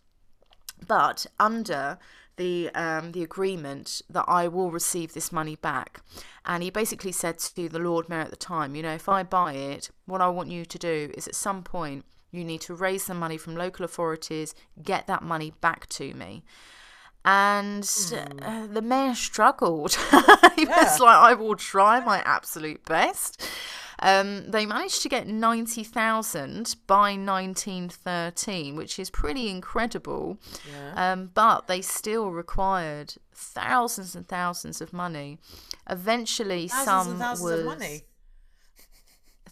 [0.87, 1.99] but under
[2.37, 6.03] the um, the agreement that I will receive this money back.
[6.45, 9.23] And he basically said to the Lord Mayor at the time, you know, if I
[9.23, 12.75] buy it, what I want you to do is at some point you need to
[12.75, 16.43] raise some money from local authorities, get that money back to me.
[17.25, 17.89] And
[18.43, 19.95] uh, the mayor struggled.
[20.57, 23.41] he was like, I will try my absolute best.
[24.01, 30.39] Um, they managed to get 90,000 by 1913, which is pretty incredible.
[30.97, 35.39] Um, but they still required thousands and thousands of money.
[35.89, 38.03] Eventually, Thousands some was of money.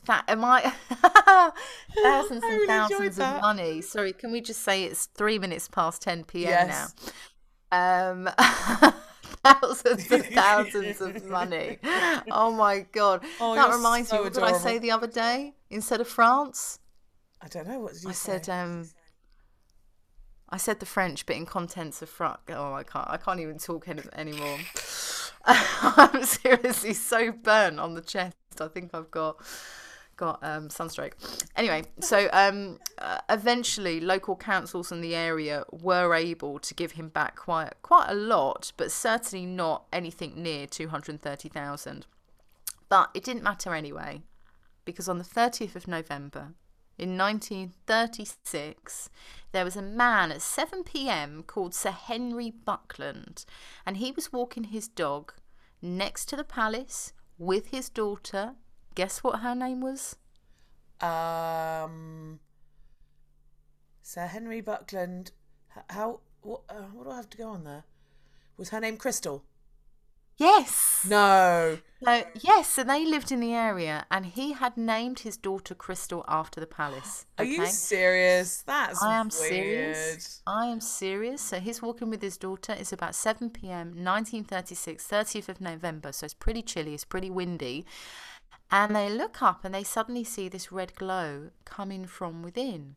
[0.06, 0.62] That am I
[2.02, 3.80] thousands I and really thousands of money.
[3.82, 6.50] Sorry, can we just say it's three minutes past ten p.m.
[6.50, 6.94] Yes.
[7.72, 8.10] now?
[8.10, 8.28] Um,
[9.44, 11.78] thousands and thousands of money.
[12.30, 14.22] Oh my god, Oh, that reminds so me.
[14.24, 15.54] What did I say the other day?
[15.68, 16.78] Instead of France,
[17.40, 18.40] I don't know what did you I say.
[18.40, 18.88] said um.
[20.52, 22.40] I said the French, but in contents of France.
[22.48, 23.08] Oh, I can't.
[23.08, 24.58] I can't even talk any, anymore.
[25.44, 28.34] I'm seriously so burnt on the chest.
[28.60, 29.36] I think I've got
[30.20, 31.16] got um, sunstroke.
[31.56, 37.09] Anyway, so um, uh, eventually, local councils in the area were able to give him
[37.09, 42.06] back quite quite a lot, but certainly not anything near two hundred thirty thousand.
[42.88, 44.22] But it didn't matter anyway,
[44.85, 46.52] because on the thirtieth of November.
[46.98, 49.09] In 1936,
[49.52, 53.46] there was a man at 7 pm called Sir Henry Buckland,
[53.87, 55.33] and he was walking his dog
[55.80, 58.56] next to the palace with his daughter.
[58.94, 60.16] Guess what her name was?
[61.00, 62.40] Um,
[64.03, 65.33] Sir Henry Buckland.
[65.88, 66.20] How?
[66.42, 66.62] What?
[66.68, 67.85] Uh, what do I have to go on there?
[68.57, 69.44] Was her name Crystal?
[70.40, 71.07] Yes.
[71.09, 71.79] No.
[72.03, 76.24] So, yes, and they lived in the area, and he had named his daughter Crystal
[76.26, 77.26] after the palace.
[77.38, 78.62] Are you serious?
[78.62, 79.33] That's I am weird.
[79.35, 80.42] serious.
[80.46, 81.42] I am serious.
[81.42, 82.72] So he's walking with his daughter.
[82.72, 86.11] It's about 7 p.m., 1936, 30th of November.
[86.12, 87.85] So it's pretty chilly, it's pretty windy.
[88.72, 92.96] And they look up and they suddenly see this red glow coming from within.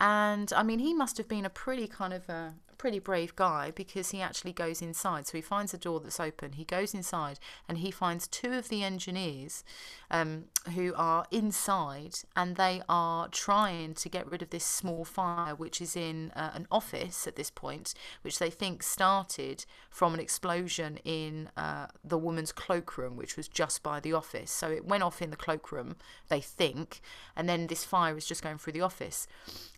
[0.00, 3.72] And I mean, he must have been a pretty kind of a pretty brave guy
[3.74, 5.26] because he actually goes inside.
[5.26, 6.52] So he finds a door that's open.
[6.52, 9.64] He goes inside and he finds two of the engineers
[10.10, 10.44] um,
[10.74, 15.80] who are inside and they are trying to get rid of this small fire, which
[15.80, 20.98] is in uh, an office at this point, which they think started from an explosion
[21.06, 24.50] in uh, the woman's cloakroom, which was just by the office.
[24.50, 25.96] So it went off in the cloakroom,
[26.28, 27.00] they think,
[27.34, 29.26] and then this fire is just going through the office.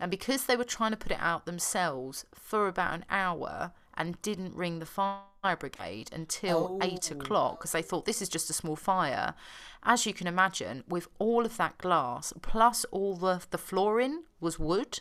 [0.00, 4.20] And because they were trying to put it out themselves for about an hour and
[4.22, 7.16] didn't ring the fire brigade until eight oh.
[7.16, 9.34] o'clock because they thought this is just a small fire.
[9.82, 14.58] As you can imagine, with all of that glass plus all the the flooring was
[14.58, 14.98] wood,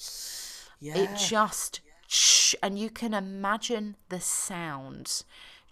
[0.79, 0.97] Yeah.
[0.97, 5.23] it just shh, and you can imagine the sound.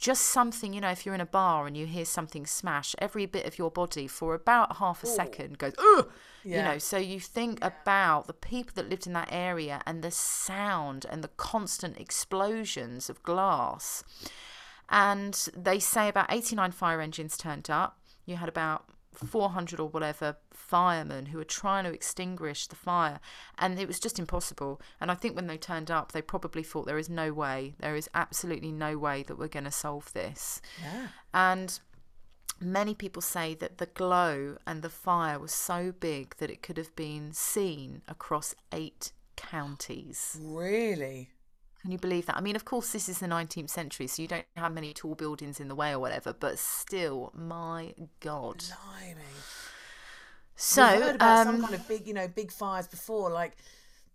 [0.03, 3.25] Just something, you know, if you're in a bar and you hear something smash, every
[3.25, 6.11] bit of your body for about half a second goes, ugh,
[6.43, 6.77] you know.
[6.77, 11.23] So you think about the people that lived in that area and the sound and
[11.23, 14.03] the constant explosions of glass.
[14.89, 17.97] And they say about 89 fire engines turned up.
[18.25, 18.83] You had about
[19.17, 23.19] 400 or whatever firemen who were trying to extinguish the fire
[23.57, 26.85] and it was just impossible and i think when they turned up they probably thought
[26.85, 30.61] there is no way there is absolutely no way that we're going to solve this
[30.81, 31.07] Yeah.
[31.33, 31.79] and
[32.59, 36.77] many people say that the glow and the fire was so big that it could
[36.77, 41.29] have been seen across eight counties Really?
[41.83, 42.37] Can you believe that?
[42.37, 45.15] I mean, of course, this is the 19th century, so you don't have many tall
[45.15, 48.63] buildings in the way or whatever, but still, my God.
[48.63, 49.21] Blimey.
[50.55, 53.57] So, We've heard about some um, kind of big, you know, big fires before, like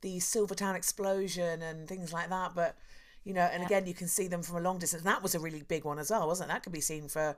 [0.01, 2.55] the Silvertown explosion and things like that.
[2.55, 2.75] But
[3.23, 5.03] you know, and again, you can see them from a long distance.
[5.03, 6.55] That was a really big one as well, wasn't it?
[6.55, 7.37] That could be seen for,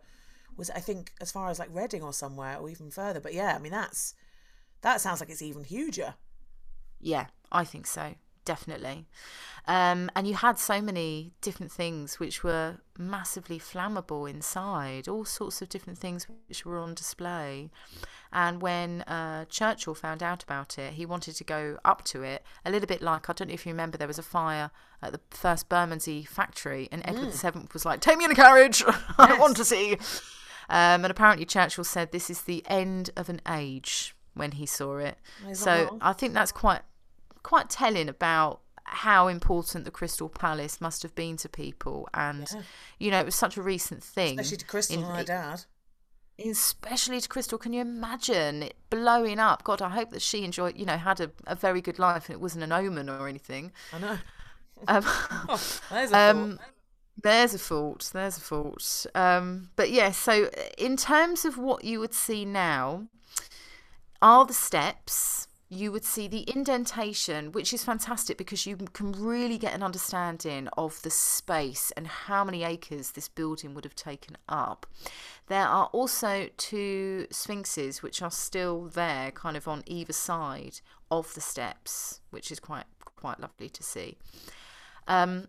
[0.56, 3.18] was it, I think as far as like Reading or somewhere, or even further.
[3.18, 4.14] But yeah, I mean that's
[4.82, 6.14] that sounds like it's even huger.
[7.00, 8.14] yeah, I think so,
[8.44, 9.06] definitely.
[9.66, 15.60] Um, and you had so many different things which were massively flammable inside, all sorts
[15.62, 17.70] of different things which were on display.
[18.32, 22.42] And when uh, Churchill found out about it, he wanted to go up to it,
[22.64, 24.70] a little bit like I don't know if you remember, there was a fire
[25.02, 28.82] at the first Bermondsey factory, and Edward VII was like, "Take me in a carriage,
[29.18, 29.94] I want to see."
[30.68, 34.98] Um, and apparently Churchill said this is the end of an age when he saw
[34.98, 35.18] it.
[35.52, 35.98] So.
[36.00, 36.82] I think that's quite
[37.42, 42.62] quite telling about how important the Crystal Palace must have been to people, and Yeah.
[42.98, 45.64] you know it was such a recent thing, Especially to Crystal in- and her dad.
[46.44, 47.58] especially to Crystal.
[47.58, 49.62] Can you imagine it blowing up?
[49.62, 52.34] God, I hope that she enjoyed, you know, had a, a very good life and
[52.34, 53.72] it wasn't an omen or anything.
[53.92, 54.18] I know.
[54.88, 55.02] Um,
[55.48, 56.58] Oh, there's a um,
[57.22, 58.10] there's a fault.
[58.14, 59.06] There's a fault.
[59.14, 63.06] Um, but yeah, so in terms of what you would see now,
[64.22, 65.46] are the steps.
[65.72, 70.68] You would see the indentation, which is fantastic because you can really get an understanding
[70.76, 74.84] of the space and how many acres this building would have taken up.
[75.46, 81.32] There are also two sphinxes which are still there, kind of on either side of
[81.34, 84.18] the steps, which is quite quite lovely to see.
[85.06, 85.46] Um,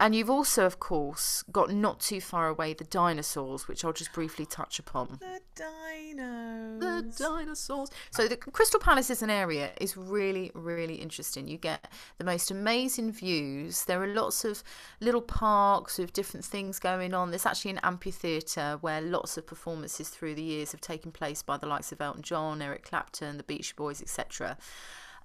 [0.00, 4.12] and you've also, of course, got not too far away the dinosaurs, which I'll just
[4.12, 5.18] briefly touch upon.
[5.20, 6.80] The dinos.
[6.80, 7.90] The dinosaurs.
[8.10, 11.46] So the Crystal Palace is an area is really really interesting.
[11.48, 11.88] You get
[12.18, 13.84] the most amazing views.
[13.84, 14.62] There are lots of
[15.00, 17.30] little parks with different things going on.
[17.30, 21.56] There's actually an amphitheatre where lots of performances through the years have taken place by
[21.56, 24.56] the likes of Elton John, Eric Clapton, the Beach Boys, etc.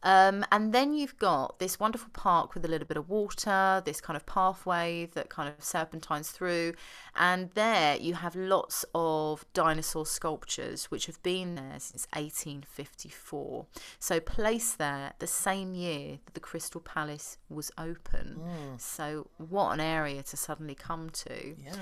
[0.01, 3.99] Um, and then you've got this wonderful park with a little bit of water, this
[3.99, 6.73] kind of pathway that kind of serpentines through.
[7.15, 13.65] And there you have lots of dinosaur sculptures which have been there since 1854.
[13.99, 18.39] So placed there the same year that the Crystal Palace was open.
[18.77, 21.55] So what an area to suddenly come to.
[21.61, 21.73] Yeah.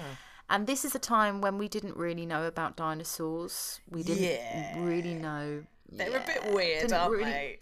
[0.50, 3.82] And this is a time when we didn't really know about dinosaurs.
[3.90, 4.80] We didn't Yeah.
[4.84, 5.66] really know.
[5.92, 7.60] They were a bit weird, aren't really- they?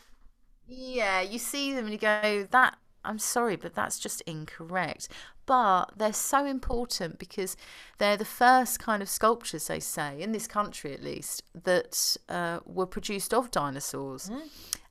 [0.68, 5.07] Yeah, you see them and you go, that, I'm sorry, but that's just incorrect.
[5.45, 7.55] But they're so important because
[7.99, 12.59] they're the first kind of sculptures, they say, in this country at least, that uh,
[12.66, 14.32] were produced of dinosaurs.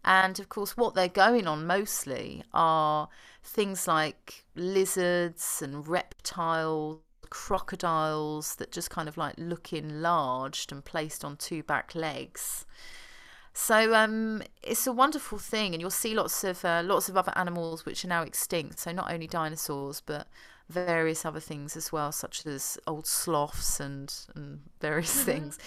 [0.05, 3.09] And of course, what they're going on mostly are
[3.43, 7.01] things like lizards and reptiles,
[7.31, 12.65] crocodiles that just kind of like look enlarged and placed on two back legs.
[13.57, 17.33] So um, it's a wonderful thing, and you'll see lots of uh, lots of other
[17.37, 18.81] animals which are now extinct.
[18.81, 20.27] So not only dinosaurs, but
[20.69, 25.59] various other things as well, such as old sloths and and various things.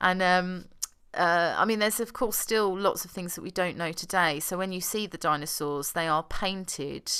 [0.00, 0.64] And um,
[1.12, 4.40] uh, I mean, there's of course still lots of things that we don't know today.
[4.40, 7.12] So when you see the dinosaurs, they are painted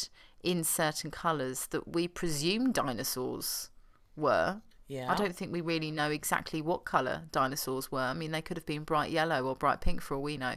[0.42, 3.68] in certain colours that we presume dinosaurs
[4.16, 4.62] were.
[4.88, 5.10] Yeah.
[5.10, 7.98] I don't think we really know exactly what colour dinosaurs were.
[7.98, 10.54] I mean, they could have been bright yellow or bright pink for all we know.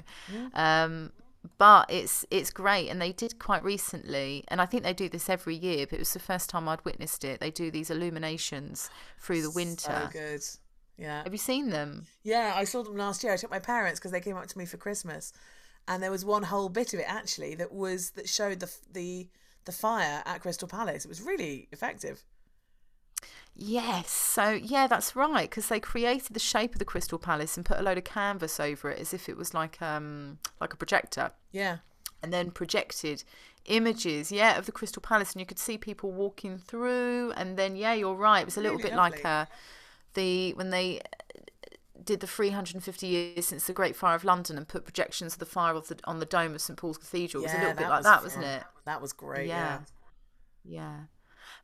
[0.53, 1.11] Um,
[1.57, 5.30] but it's it's great, and they did quite recently, and I think they do this
[5.30, 5.86] every year.
[5.88, 7.39] But it was the first time I'd witnessed it.
[7.39, 10.01] They do these illuminations through the winter.
[10.03, 10.41] So good.
[10.97, 11.23] Yeah.
[11.23, 12.07] Have you seen them?
[12.23, 13.32] Yeah, I saw them last year.
[13.32, 15.32] I took my parents because they came up to me for Christmas,
[15.88, 19.30] and there was one whole bit of it actually that was that showed the the
[19.65, 21.05] the fire at Crystal Palace.
[21.05, 22.23] It was really effective.
[23.55, 24.09] Yes.
[24.09, 25.49] So yeah, that's right.
[25.49, 28.59] Because they created the shape of the Crystal Palace and put a load of canvas
[28.59, 31.31] over it as if it was like um like a projector.
[31.51, 31.77] Yeah.
[32.23, 33.23] and then projected
[33.65, 37.31] images, yeah, of the Crystal Palace, and you could see people walking through.
[37.33, 38.41] And then, yeah, you're right.
[38.41, 39.17] It was a little Really bit lovely.
[39.17, 39.45] like uh,
[40.15, 41.73] the when they uh,
[42.03, 45.45] did the 350 years since the Great Fire of London and put projections of the
[45.45, 47.43] fire of the, on the dome of St Paul's Cathedral.
[47.43, 48.23] it was a little bit like that, fun.
[48.23, 48.63] wasn't it?
[48.85, 49.47] That was great.
[49.47, 49.79] Yeah.
[50.65, 50.81] Yeah.
[50.81, 50.95] Yeah.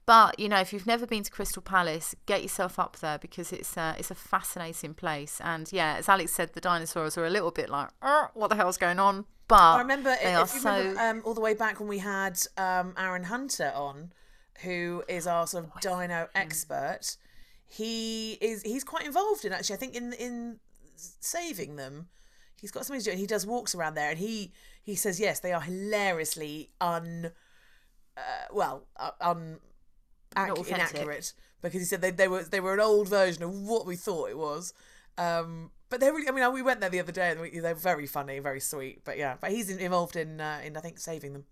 [0.06, 3.52] But you know, if you've never been to Crystal Palace, get yourself up there because
[3.52, 5.42] it's a, it's a fascinating place.
[5.44, 8.56] And yeah, as Alex said, the dinosaurs are a little bit like, "Er, what the
[8.56, 9.26] hell's going on?
[9.48, 10.78] But I remember they if are you so.
[10.78, 14.12] remember um, all the way back when we had um, Aaron Hunter on,
[14.62, 17.18] who is our sort of dino expert.
[17.68, 19.76] He is he's quite involved in actually.
[19.76, 20.60] I think in in
[20.96, 22.08] saving them,
[22.60, 23.18] he's got something to do.
[23.18, 24.52] He does walks around there, and he
[24.84, 27.32] he says yes, they are hilariously un,
[28.16, 29.58] uh, well, uh, un,
[30.38, 33.86] ac- inaccurate because he said they they were they were an old version of what
[33.86, 34.74] we thought it was.
[35.18, 36.28] Um, but they're really.
[36.28, 39.04] I mean, we went there the other day, and we, they're very funny, very sweet.
[39.04, 41.46] But yeah, but he's involved in uh, in I think saving them.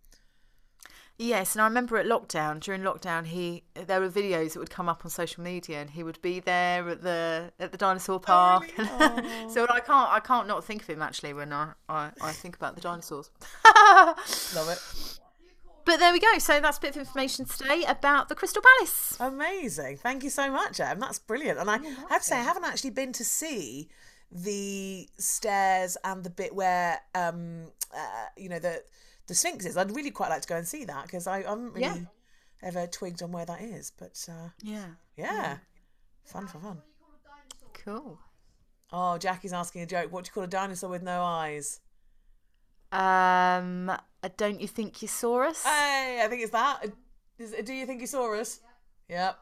[1.17, 4.89] Yes, and I remember at lockdown, during lockdown, he there were videos that would come
[4.89, 8.71] up on social media, and he would be there at the at the dinosaur park.
[9.49, 12.55] so I can't I can't not think of him actually when I I, I think
[12.55, 13.29] about the dinosaurs.
[14.55, 15.19] Love it.
[15.85, 16.37] But there we go.
[16.39, 19.17] So that's a bit of information today about the Crystal Palace.
[19.19, 19.97] Amazing.
[19.97, 20.99] Thank you so much, Em.
[20.99, 21.59] That's brilliant.
[21.59, 21.77] And I
[22.09, 23.89] have to say, I haven't actually been to see
[24.31, 28.83] the stairs and the bit where, um, uh, you know, the
[29.27, 29.77] the Sphinx is.
[29.77, 31.97] I'd really quite like to go and see that because I, I haven't really Yeah.
[32.61, 33.91] ever twigged on where that is.
[33.97, 34.87] But uh, Yeah.
[35.15, 35.57] yeah,
[36.25, 36.81] fun for fun.
[37.73, 38.19] Cool.
[38.91, 40.11] Oh, Jackie's asking a joke.
[40.11, 41.79] What do you call a dinosaur with no eyes?
[42.93, 45.63] Um, uh, don't you think you saw us?
[45.63, 46.85] Hey, I think it's that.
[47.39, 48.59] Is, do you think you saw us?
[49.09, 49.37] Yep.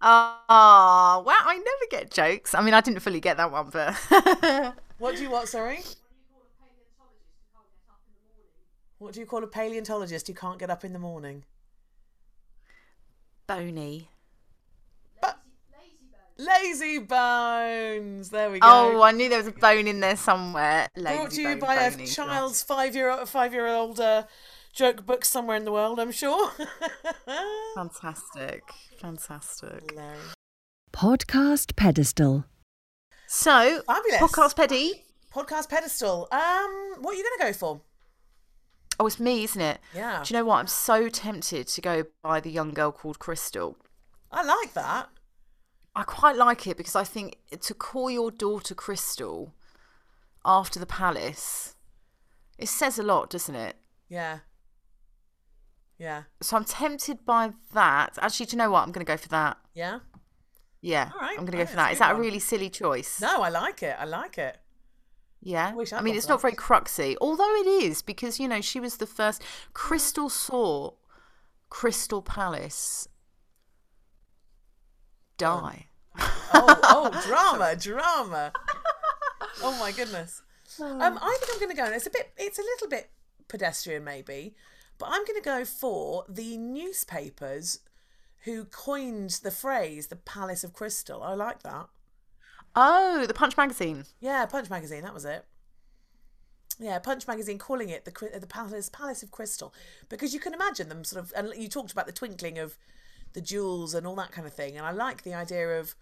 [0.00, 1.40] Oh, wow!
[1.46, 2.54] I never get jokes.
[2.54, 3.94] I mean, I didn't fully get that one, but
[4.98, 5.48] What do you what?
[5.48, 5.80] Sorry.
[8.98, 11.44] What do you call a paleontologist who can't get up in the morning?
[13.46, 14.08] bony.
[16.36, 18.30] Lazy bones.
[18.30, 18.66] There we go.
[18.68, 20.88] Oh, I knew there was a bone in there somewhere.
[20.96, 24.24] Brought to you bone, by a child's five year old five year old uh,
[24.72, 26.50] joke book somewhere in the world, I'm sure.
[27.76, 28.62] Fantastic,
[29.00, 29.90] fantastic.
[29.90, 30.34] Hilarious.
[30.92, 32.44] Podcast pedestal.
[33.26, 34.20] So, Fabulous.
[34.20, 35.04] podcast Peddy.
[35.32, 36.28] Podcast pedestal.
[36.30, 37.80] Um, what are you going to go for?
[39.00, 39.80] Oh, it's me, isn't it?
[39.92, 40.22] Yeah.
[40.24, 40.58] Do you know what?
[40.58, 43.76] I'm so tempted to go by the young girl called Crystal.
[44.30, 45.08] I like that.
[45.96, 49.54] I quite like it because I think to call your daughter Crystal
[50.44, 51.76] after the palace,
[52.58, 53.76] it says a lot, doesn't it?
[54.08, 54.40] Yeah.
[55.98, 56.24] Yeah.
[56.40, 58.18] So I'm tempted by that.
[58.20, 58.82] Actually, do you know what?
[58.82, 59.56] I'm going to go for that.
[59.74, 60.00] Yeah.
[60.80, 61.30] Yeah, All right.
[61.38, 61.92] I'm going to Oh, go for that.
[61.92, 63.18] Is that a really silly choice?
[63.20, 63.96] No, I like it.
[63.98, 64.58] I like it.
[65.40, 65.72] Yeah.
[65.74, 68.80] I I'd mean, it's for not very cruxy, although it is because you know she
[68.80, 69.42] was the first.
[69.72, 70.92] Crystal saw
[71.70, 73.08] Crystal Palace
[75.38, 75.86] die.
[76.18, 78.52] Oh, oh, drama, drama.
[79.62, 80.42] Oh my goodness.
[80.80, 81.84] Um, I think I'm going to go.
[81.84, 82.32] And it's a bit.
[82.36, 83.10] It's a little bit
[83.48, 84.54] pedestrian, maybe,
[84.98, 87.80] but I'm going to go for the newspapers
[88.44, 91.88] who coined the phrase "the Palace of Crystal." I like that.
[92.76, 94.04] Oh, the Punch magazine.
[94.20, 95.02] Yeah, Punch magazine.
[95.02, 95.44] That was it.
[96.80, 99.72] Yeah, Punch magazine calling it the the Palace Palace of Crystal
[100.08, 101.32] because you can imagine them sort of.
[101.36, 102.76] And you talked about the twinkling of
[103.34, 105.94] the jewels and all that kind of thing, and I like the idea of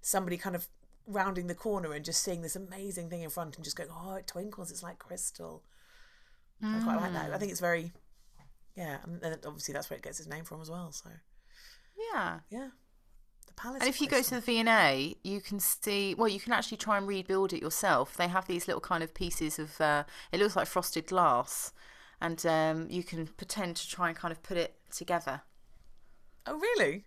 [0.00, 0.68] somebody kind of
[1.06, 4.14] rounding the corner and just seeing this amazing thing in front and just going, "Oh,
[4.14, 4.70] it twinkles!
[4.70, 5.62] It's like crystal."
[6.64, 7.32] I quite like that.
[7.32, 7.90] I think it's very,
[8.76, 10.92] yeah, and obviously that's where it gets its name from as well.
[10.92, 11.10] So
[12.12, 12.40] Yeah.
[12.50, 12.70] yeah,
[13.48, 13.80] the Palace.
[13.80, 16.98] And if you go to the V&A, you can see, well, you can actually try
[16.98, 18.16] and rebuild it yourself.
[18.16, 21.72] They have these little kind of pieces of, uh, it looks like frosted glass,
[22.20, 25.42] and um, you can pretend to try and kind of put it together.
[26.46, 27.04] Oh really?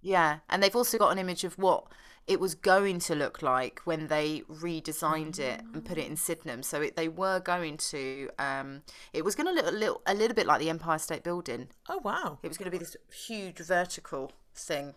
[0.00, 1.86] Yeah, and they've also got an image of what
[2.26, 6.62] it was going to look like when they redesigned it and put it in Sydenham.
[6.62, 10.14] So it, they were going to, um, it was going to look a little, a
[10.14, 11.68] little bit like the Empire State Building.
[11.88, 12.38] Oh wow!
[12.42, 14.94] It was going to be this huge vertical thing.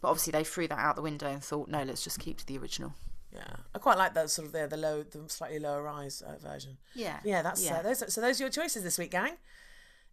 [0.00, 2.46] But obviously they threw that out the window and thought, no, let's just keep to
[2.46, 2.94] the original.
[3.32, 6.38] Yeah, I quite like that sort of there, the low, the slightly lower rise uh,
[6.38, 6.78] version.
[6.94, 7.18] Yeah.
[7.24, 7.78] Yeah, that's Yeah.
[7.78, 8.14] Uh, those.
[8.14, 9.36] So those are your choices this week, gang.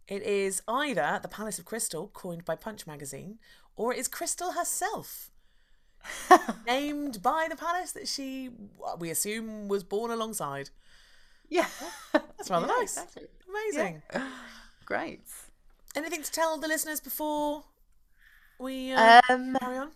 [0.08, 3.38] It is either the Palace of Crystal, coined by Punch magazine,
[3.76, 5.30] or it is Crystal herself,
[6.66, 8.50] named by the palace that she,
[8.98, 10.70] we assume, was born alongside.
[11.48, 11.66] Yeah.
[12.12, 12.96] That's rather Yeah, nice.
[12.96, 13.24] exactly.
[13.48, 14.02] Amazing.
[14.84, 15.22] Great.
[15.94, 17.64] Anything to tell the listeners before
[18.58, 19.90] we uh, Um, carry on?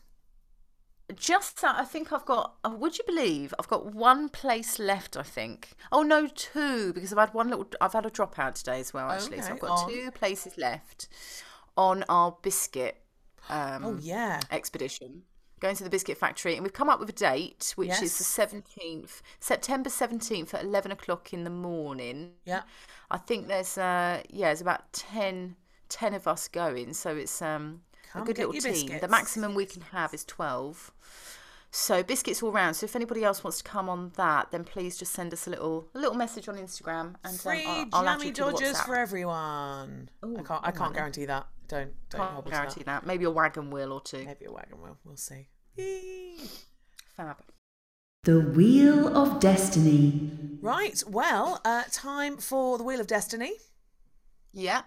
[1.16, 2.54] Just that I think I've got.
[2.64, 5.16] Uh, would you believe I've got one place left?
[5.16, 5.70] I think.
[5.92, 7.68] Oh no, two because I've had one little.
[7.80, 9.11] I've had a dropout today as well.
[9.11, 9.90] Actually, so I've got on.
[9.90, 11.08] two places left
[11.76, 12.96] on our biscuit
[13.48, 14.40] um, Oh yeah.
[14.50, 15.22] expedition.
[15.61, 18.24] Going to the biscuit factory, and we've come up with a date, which is the
[18.24, 22.32] seventeenth, September seventeenth at eleven o'clock in the morning.
[22.46, 22.62] Yeah.
[23.11, 25.56] I think there's uh yeah, there's about 10,
[25.90, 27.82] 10 of us going, so it's um
[28.12, 28.98] Come a good little your team.
[29.00, 30.92] The maximum we can have is 12.
[31.72, 32.74] So biscuits all round.
[32.74, 35.50] So if anybody else wants to come on that, then please just send us a
[35.50, 38.80] little a little message on Instagram and um, Free I'll, I'll add jammy you dodgers
[38.80, 40.08] for everyone.
[40.22, 40.61] I can't.
[40.64, 41.46] I can't guarantee that.
[41.68, 41.92] Don't.
[42.11, 43.02] Don't Can't hold me to guarantee that.
[43.02, 43.06] that.
[43.06, 44.24] Maybe a wagon wheel or two.
[44.24, 44.98] Maybe a wagon wheel.
[45.04, 45.46] We'll see.
[45.78, 46.40] Eee.
[47.16, 47.36] Fab.
[48.24, 50.30] The Wheel of Destiny.
[50.61, 51.02] Right.
[51.06, 53.52] Well, uh, time for the Wheel of Destiny.
[54.52, 54.82] Yeah.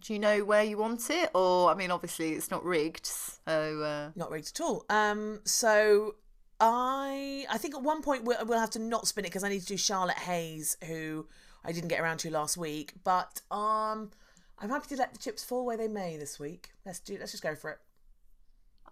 [0.00, 1.30] Do you know where you want it?
[1.34, 4.84] Or I mean, obviously it's not rigged, so uh, Not rigged at all.
[4.88, 5.40] Um.
[5.44, 6.16] So.
[6.62, 9.48] I I think at one point we'll, we'll have to not spin it because I
[9.48, 11.26] need to do Charlotte Hayes, who
[11.64, 12.92] I didn't get around to last week.
[13.02, 14.10] But um,
[14.58, 16.72] I'm happy to let the chips fall where they may this week.
[16.84, 17.16] Let's do.
[17.18, 17.78] Let's just go for it.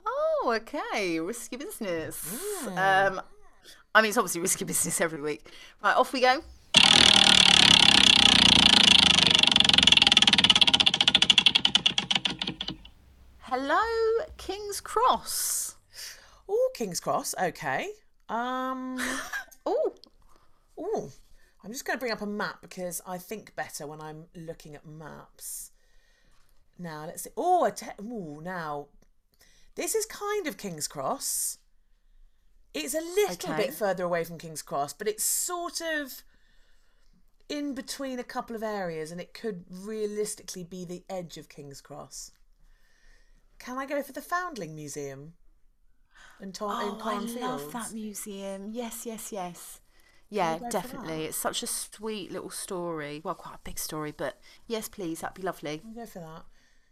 [0.07, 1.21] Oh, okay.
[1.21, 2.67] Risky business.
[2.69, 3.21] Um,
[3.95, 5.51] I mean, it's obviously risky business every week.
[5.83, 6.43] Right, off we go.
[13.51, 13.81] Hello,
[14.37, 15.77] King's Cross.
[16.47, 17.35] Oh, King's Cross.
[17.41, 17.89] Okay.
[18.29, 18.99] Um.
[19.67, 19.95] Oh,
[20.79, 21.11] Oh,
[21.63, 24.75] I'm just going to bring up a map because I think better when I'm looking
[24.75, 25.73] at maps.
[26.79, 27.31] Now, let's see.
[27.37, 28.87] Oh, a te- ooh, now,
[29.75, 31.59] this is kind of King's Cross.
[32.73, 33.67] It's a little Okay.
[33.67, 36.23] bit further away from King's Cross, but it's sort of
[37.51, 41.81] in between a couple of areas and it could realistically be the edge of King's
[41.83, 42.31] Cross.
[43.59, 45.35] Can I go for the Foundling Museum?
[46.41, 47.73] In, Tor- in oh I Torren love Fields?
[47.73, 48.69] that museum.
[48.73, 49.81] Yes, yes, yes.
[50.31, 51.25] Yeah, definitely.
[51.25, 53.21] It's such a sweet little story.
[53.25, 55.83] Well, quite a big story, but yes, please, that'd be lovely.
[55.85, 56.45] I'll go for that.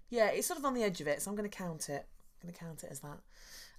[0.09, 2.07] Yeah, it's sort of on the edge of it, so I'm going to count it.
[2.43, 3.19] I'm going to count it as that.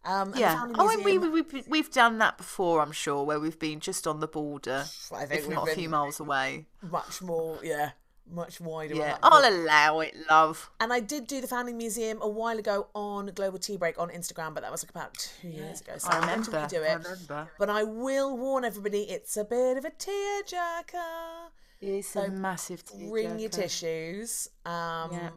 [0.05, 0.67] Um, Yeah.
[0.75, 4.05] Oh, and we, we, we've, we've done that before, I'm sure, where we've been just
[4.07, 6.67] on the border, I think if not a few miles away.
[6.81, 7.91] much more, yeah,
[8.31, 8.95] much wider.
[8.95, 9.51] Yeah, I'll book.
[9.51, 10.69] allow it, love.
[10.79, 14.09] and I did do the Foundling Museum a while ago on Global Tea Break on
[14.09, 15.93] Instagram, but that was like about two years ago.
[15.97, 17.03] So I I'm going to remember, I it.
[17.03, 17.51] remember.
[17.57, 21.49] But I will warn everybody, it's a bit of a tearjerker.
[21.81, 23.09] It's a massive tearjerker.
[23.09, 24.49] Bring your tissues.
[24.65, 25.29] Um, Yeah.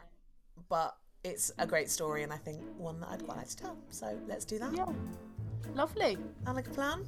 [0.69, 3.77] But it's a great story, and I think one that I'd quite like to tell.
[3.91, 4.73] So let's do that.
[4.75, 4.87] Yeah.
[5.75, 6.17] Lovely.
[6.45, 7.05] Sound like a plan?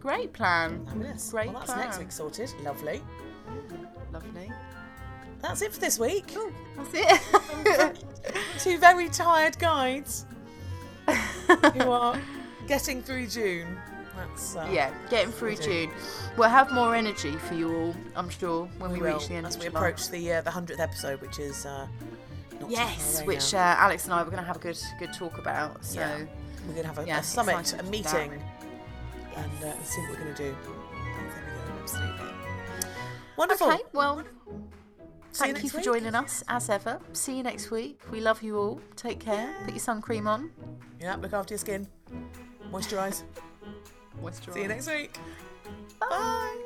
[0.00, 0.84] Great plan.
[0.86, 1.30] Fabulous.
[1.30, 2.52] Great well, that's next week sorted.
[2.62, 3.02] Lovely.
[4.12, 4.52] Lovely.
[5.42, 6.34] That's it for this week.
[6.76, 8.04] That's it.
[8.58, 10.26] Two very tired guides
[11.74, 12.18] who are
[12.66, 13.76] getting through June.
[14.16, 15.56] That's uh, yeah, getting through.
[15.56, 15.90] June.
[16.38, 19.46] We'll have more energy for you all, I'm sure, when we, we reach the end
[19.46, 19.78] as of we July.
[19.80, 21.86] approach the uh, the hundredth episode, which is uh,
[22.52, 23.58] not too far Yes, which uh.
[23.78, 25.84] Alex and I were going to have a good good talk about.
[25.84, 26.24] So Yeah.
[26.66, 28.42] we're gonna have a, yeah, a summit, a meeting.
[29.36, 30.44] And uh, see what we're gonna do.
[30.44, 31.74] There we go.
[31.82, 32.26] Absolutely.
[33.36, 33.68] Wonderful.
[33.72, 34.22] okay, well,
[35.32, 35.84] See thank you next for week.
[35.84, 36.98] joining us as ever.
[37.12, 38.00] See you next week.
[38.10, 38.80] We love you all.
[38.96, 39.54] Take care.
[39.64, 40.50] Put your sun cream on.
[41.00, 41.86] Yeah, look after your skin.
[42.72, 43.24] Moisturise.
[44.22, 44.54] Moisturise.
[44.54, 45.18] See you next week.
[46.00, 46.56] Bye.